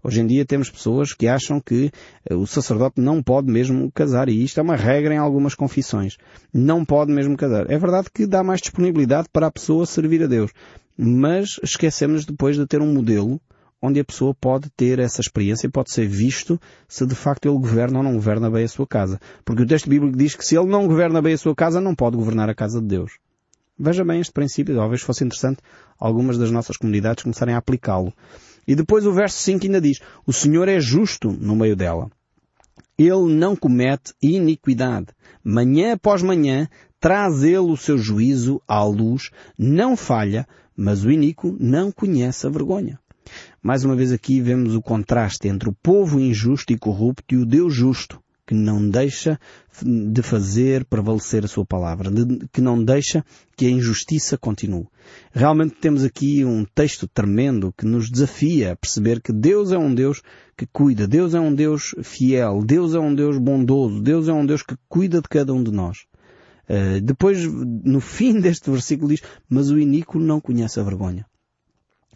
Hoje 0.04 0.20
em 0.20 0.28
dia 0.28 0.46
temos 0.46 0.70
pessoas 0.70 1.14
que 1.14 1.28
acham 1.28 1.62
que 1.62 1.90
eh, 2.30 2.36
o 2.36 2.46
sacerdote 2.46 3.00
não 3.00 3.24
pode 3.24 3.50
mesmo 3.50 3.90
casar 3.90 4.28
e 4.28 4.44
isto 4.44 4.60
é 4.60 4.64
uma 4.64 4.76
regra 4.76 5.14
em 5.14 5.18
algumas 5.18 5.56
confissões. 5.56 6.18
Não 6.54 6.84
pode 6.84 7.14
mesmo 7.14 7.38
casar. 7.38 7.72
É 7.72 7.78
verdade 7.78 8.10
que 8.14 8.28
dá 8.28 8.44
mais 8.44 8.60
disponibilidade 8.60 9.30
para 9.32 9.48
a 9.48 9.52
pessoa 9.52 9.86
servir 9.86 10.22
a 10.22 10.28
Deus, 10.28 10.52
mas 10.98 11.60
esquecemos 11.64 12.26
depois 12.26 12.56
de 12.56 12.66
ter 12.66 12.82
um 12.82 12.94
modelo 12.94 13.42
onde 13.82 14.00
a 14.00 14.06
pessoa 14.06 14.34
pode 14.34 14.70
ter 14.70 14.98
essa 14.98 15.20
experiência 15.20 15.68
e 15.68 15.70
pode 15.70 15.92
ser 15.92 16.08
visto 16.08 16.58
se 16.88 17.06
de 17.06 17.16
facto 17.16 17.48
ele 17.48 17.58
governa 17.58 17.98
ou 17.98 18.04
não 18.04 18.14
governa 18.14 18.50
bem 18.50 18.64
a 18.64 18.68
sua 18.68 18.88
casa. 18.88 19.20
Porque 19.44 19.64
o 19.64 19.68
texto 19.68 19.90
bíblico 19.90 20.18
diz 20.18 20.36
que 20.36 20.46
se 20.46 20.56
ele 20.56 20.68
não 20.70 20.88
governa 20.88 21.22
bem 21.22 21.34
a 21.34 21.38
sua 21.38 21.54
casa, 21.54 21.82
não 21.82 21.94
pode 21.94 22.16
governar 22.16 22.50
a 22.50 22.56
casa 22.56 22.80
de 22.80 22.88
Deus. 22.88 23.20
Veja 23.78 24.06
bem 24.06 24.22
este 24.22 24.32
princípio, 24.32 24.74
talvez 24.76 25.02
fosse 25.02 25.26
interessante 25.26 25.60
algumas 26.00 26.38
das 26.38 26.50
nossas 26.50 26.78
comunidades 26.78 27.24
começarem 27.24 27.56
a 27.56 27.58
aplicá-lo. 27.58 28.14
E 28.66 28.74
depois 28.74 29.06
o 29.06 29.12
verso 29.12 29.38
5 29.40 29.66
ainda 29.66 29.82
diz, 29.82 30.00
o 30.26 30.32
Senhor 30.32 30.70
é 30.70 30.80
justo 30.80 31.30
no 31.30 31.54
meio 31.54 31.76
dela. 31.76 32.10
Ele 32.98 33.34
não 33.34 33.54
comete 33.54 34.14
iniquidade. 34.22 35.08
Manhã 35.44 35.94
após 35.94 36.22
manhã 36.22 36.70
traz 37.02 37.44
ele 37.44 37.58
o 37.58 37.76
seu 37.76 37.98
juízo 37.98 38.62
à 38.66 38.82
luz, 38.86 39.30
não 39.58 39.98
falha, 39.98 40.48
mas 40.76 41.04
o 41.04 41.12
iníquo 41.12 41.56
não 41.60 41.92
conhece 41.92 42.46
a 42.48 42.50
vergonha. 42.50 43.00
Mais 43.62 43.84
uma 43.84 43.96
vez 43.96 44.12
aqui 44.12 44.42
vemos 44.42 44.76
o 44.76 44.82
contraste 44.82 45.48
entre 45.48 45.70
o 45.70 45.74
povo 45.74 46.20
injusto 46.20 46.74
e 46.74 46.78
corrupto 46.78 47.34
e 47.34 47.38
o 47.38 47.46
Deus 47.46 47.74
justo, 47.74 48.20
que 48.46 48.54
não 48.54 48.90
deixa 48.90 49.40
de 49.82 50.22
fazer 50.22 50.84
prevalecer 50.86 51.46
a 51.46 51.48
sua 51.48 51.66
palavra, 51.66 52.12
que 52.52 52.60
não 52.60 52.84
deixa 52.84 53.24
que 53.56 53.66
a 53.66 53.70
injustiça 53.70 54.38
continue. 54.38 54.88
Realmente 55.32 55.76
temos 55.76 56.04
aqui 56.04 56.44
um 56.44 56.66
texto 56.66 57.08
tremendo 57.08 57.74
que 57.78 57.86
nos 57.86 58.10
desafia 58.10 58.74
a 58.74 58.76
perceber 58.76 59.22
que 59.22 59.32
Deus 59.32 59.72
é 59.72 59.78
um 59.78 59.94
Deus 59.94 60.22
que 60.58 60.66
cuida, 60.66 61.08
Deus 61.08 61.34
é 61.34 61.40
um 61.40 61.54
Deus 61.54 61.96
fiel, 62.04 62.62
Deus 62.64 62.94
é 62.94 63.00
um 63.00 63.16
Deus 63.16 63.38
bondoso, 63.38 64.02
Deus 64.02 64.28
é 64.28 64.34
um 64.34 64.46
Deus 64.46 64.62
que 64.62 64.76
cuida 64.90 65.22
de 65.22 65.30
cada 65.30 65.54
um 65.54 65.64
de 65.64 65.72
nós. 65.72 66.06
Uh, 66.70 67.02
depois, 67.02 67.44
no 67.46 68.00
fim 68.00 68.40
deste 68.40 68.70
versículo 68.70 69.10
diz, 69.10 69.22
mas 69.50 69.70
o 69.70 69.80
iníquo 69.80 70.20
não 70.20 70.40
conhece 70.40 70.80
a 70.80 70.84
vergonha. 70.84 71.26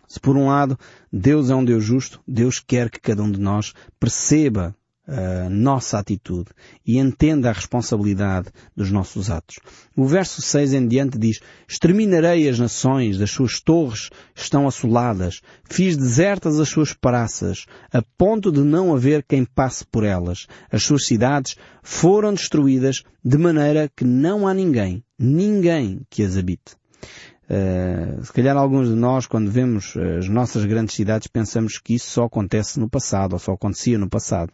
Se 0.08 0.20
por 0.20 0.38
um 0.38 0.48
lado 0.48 0.80
Deus 1.12 1.50
é 1.50 1.56
um 1.56 1.66
Deus 1.66 1.84
justo, 1.84 2.22
Deus 2.28 2.60
quer 2.60 2.90
que 2.90 3.00
cada 3.00 3.22
um 3.22 3.32
de 3.32 3.40
nós 3.40 3.74
perceba 4.00 4.76
nossa 5.50 5.98
atitude 5.98 6.50
e 6.86 6.98
entenda 6.98 7.50
a 7.50 7.54
responsabilidade 7.54 8.50
dos 8.76 8.92
nossos 8.92 9.30
atos. 9.30 9.58
O 9.96 10.06
verso 10.06 10.42
6 10.42 10.74
em 10.74 10.88
diante 10.88 11.18
diz, 11.18 11.40
exterminarei 11.68 12.50
as 12.50 12.60
nações, 12.60 13.18
das 13.18 13.32
suas 13.32 13.62
torres 13.62 14.10
estão 14.36 14.68
assoladas, 14.68 15.42
fiz 15.64 15.96
desertas 15.96 16.60
as 16.60 16.68
suas 16.68 16.94
praças, 16.94 17.66
a 17.92 18.02
ponto 18.18 18.52
de 18.52 18.62
não 18.62 18.94
haver 18.94 19.24
quem 19.24 19.46
passe 19.46 19.86
por 19.86 20.04
elas. 20.04 20.46
As 20.72 20.84
suas 20.84 21.06
cidades 21.06 21.56
foram 21.82 22.34
destruídas 22.34 23.04
de 23.24 23.38
maneira 23.38 23.90
que 23.96 24.04
não 24.04 24.48
há 24.48 24.54
ninguém, 24.54 25.04
ninguém 25.18 26.02
que 26.10 26.24
as 26.24 26.38
habite. 26.38 26.76
Uh, 27.50 28.26
se 28.26 28.34
calhar 28.34 28.58
alguns 28.58 28.90
de 28.90 28.96
nós, 28.96 29.26
quando 29.26 29.50
vemos 29.50 29.96
as 30.18 30.28
nossas 30.28 30.66
grandes 30.66 30.96
cidades, 30.96 31.28
pensamos 31.28 31.78
que 31.78 31.96
isso 31.96 32.10
só 32.10 32.26
acontece 32.26 32.78
no 32.78 32.90
passado, 32.90 33.34
ou 33.34 33.40
só 33.40 33.54
acontecia 33.54 33.98
no 33.98 34.10
passado. 34.10 34.52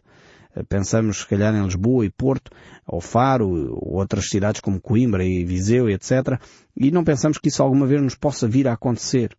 Pensamos, 0.68 1.18
se 1.18 1.26
calhar, 1.26 1.54
em 1.54 1.64
Lisboa 1.64 2.06
e 2.06 2.10
Porto, 2.10 2.50
ou 2.86 3.00
Faro, 3.00 3.48
ou 3.48 3.94
outras 3.94 4.28
cidades 4.28 4.60
como 4.60 4.80
Coimbra 4.80 5.24
e 5.24 5.44
Viseu, 5.44 5.88
etc. 5.88 6.40
E 6.76 6.90
não 6.90 7.04
pensamos 7.04 7.38
que 7.38 7.48
isso 7.48 7.62
alguma 7.62 7.86
vez 7.86 8.02
nos 8.02 8.14
possa 8.14 8.46
vir 8.46 8.68
a 8.68 8.72
acontecer. 8.72 9.36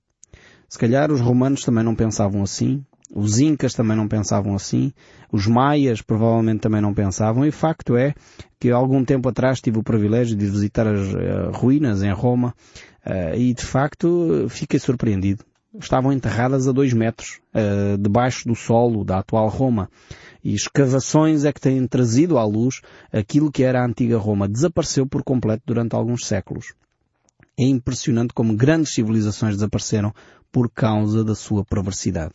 Se 0.67 0.77
calhar 0.77 1.11
os 1.11 1.21
romanos 1.21 1.63
também 1.63 1.83
não 1.83 1.95
pensavam 1.95 2.41
assim, 2.41 2.83
os 3.13 3.39
incas 3.39 3.73
também 3.73 3.95
não 3.95 4.07
pensavam 4.07 4.55
assim, 4.55 4.91
os 5.31 5.47
maias 5.47 6.01
provavelmente 6.01 6.61
também 6.61 6.81
não 6.81 6.93
pensavam, 6.93 7.45
e 7.45 7.51
facto 7.51 7.95
é 7.95 8.13
que 8.59 8.71
algum 8.71 9.03
tempo 9.03 9.29
atrás 9.29 9.61
tive 9.61 9.79
o 9.79 9.83
privilégio 9.83 10.35
de 10.35 10.45
visitar 10.45 10.87
as 10.87 11.13
uh, 11.13 11.51
ruínas 11.53 12.01
em 12.01 12.11
Roma, 12.11 12.53
uh, 13.05 13.35
e 13.35 13.53
de 13.53 13.63
facto 13.63 14.47
fiquei 14.49 14.79
surpreendido. 14.79 15.43
Estavam 15.79 16.11
enterradas 16.11 16.67
a 16.67 16.71
dois 16.71 16.93
metros, 16.93 17.39
uh, 17.53 17.97
debaixo 17.97 18.47
do 18.47 18.55
solo 18.55 19.03
da 19.03 19.19
atual 19.19 19.49
Roma. 19.49 19.89
E 20.45 20.53
escavações 20.53 21.43
é 21.43 21.51
que 21.51 21.59
têm 21.59 21.87
trazido 21.87 22.37
à 22.37 22.45
luz 22.45 22.81
aquilo 23.11 23.51
que 23.51 23.63
era 23.63 23.81
a 23.81 23.85
antiga 23.85 24.15
Roma. 24.15 24.47
Desapareceu 24.47 25.07
por 25.07 25.23
completo 25.23 25.63
durante 25.65 25.95
alguns 25.95 26.27
séculos. 26.27 26.75
É 27.57 27.63
impressionante 27.63 28.31
como 28.31 28.55
grandes 28.55 28.93
civilizações 28.93 29.55
desapareceram 29.55 30.13
por 30.51 30.69
causa 30.69 31.23
da 31.23 31.33
sua 31.33 31.65
perversidade. 31.65 32.33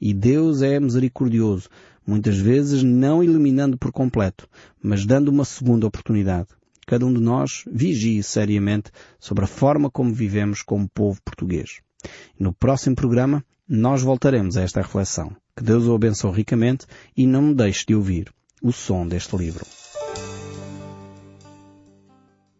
E 0.00 0.14
Deus 0.14 0.62
é 0.62 0.78
misericordioso, 0.78 1.68
muitas 2.06 2.38
vezes 2.38 2.84
não 2.84 3.24
eliminando 3.24 3.76
por 3.76 3.90
completo, 3.90 4.48
mas 4.80 5.04
dando 5.04 5.26
uma 5.26 5.44
segunda 5.44 5.84
oportunidade. 5.84 6.50
Cada 6.86 7.04
um 7.04 7.12
de 7.12 7.20
nós 7.20 7.64
vigie 7.68 8.22
seriamente 8.22 8.92
sobre 9.18 9.42
a 9.42 9.48
forma 9.48 9.90
como 9.90 10.14
vivemos 10.14 10.62
como 10.62 10.88
povo 10.88 11.20
português. 11.24 11.80
No 12.38 12.52
próximo 12.52 12.94
programa, 12.94 13.44
nós 13.68 14.00
voltaremos 14.00 14.56
a 14.56 14.62
esta 14.62 14.80
reflexão. 14.80 15.36
Que 15.58 15.64
Deus 15.64 15.86
o 15.86 15.94
abençoe 15.96 16.36
ricamente 16.36 16.86
e 17.16 17.26
não 17.26 17.42
me 17.42 17.52
deixe 17.52 17.84
de 17.84 17.92
ouvir 17.92 18.32
o 18.62 18.70
som 18.70 19.04
deste 19.04 19.36
livro. 19.36 19.66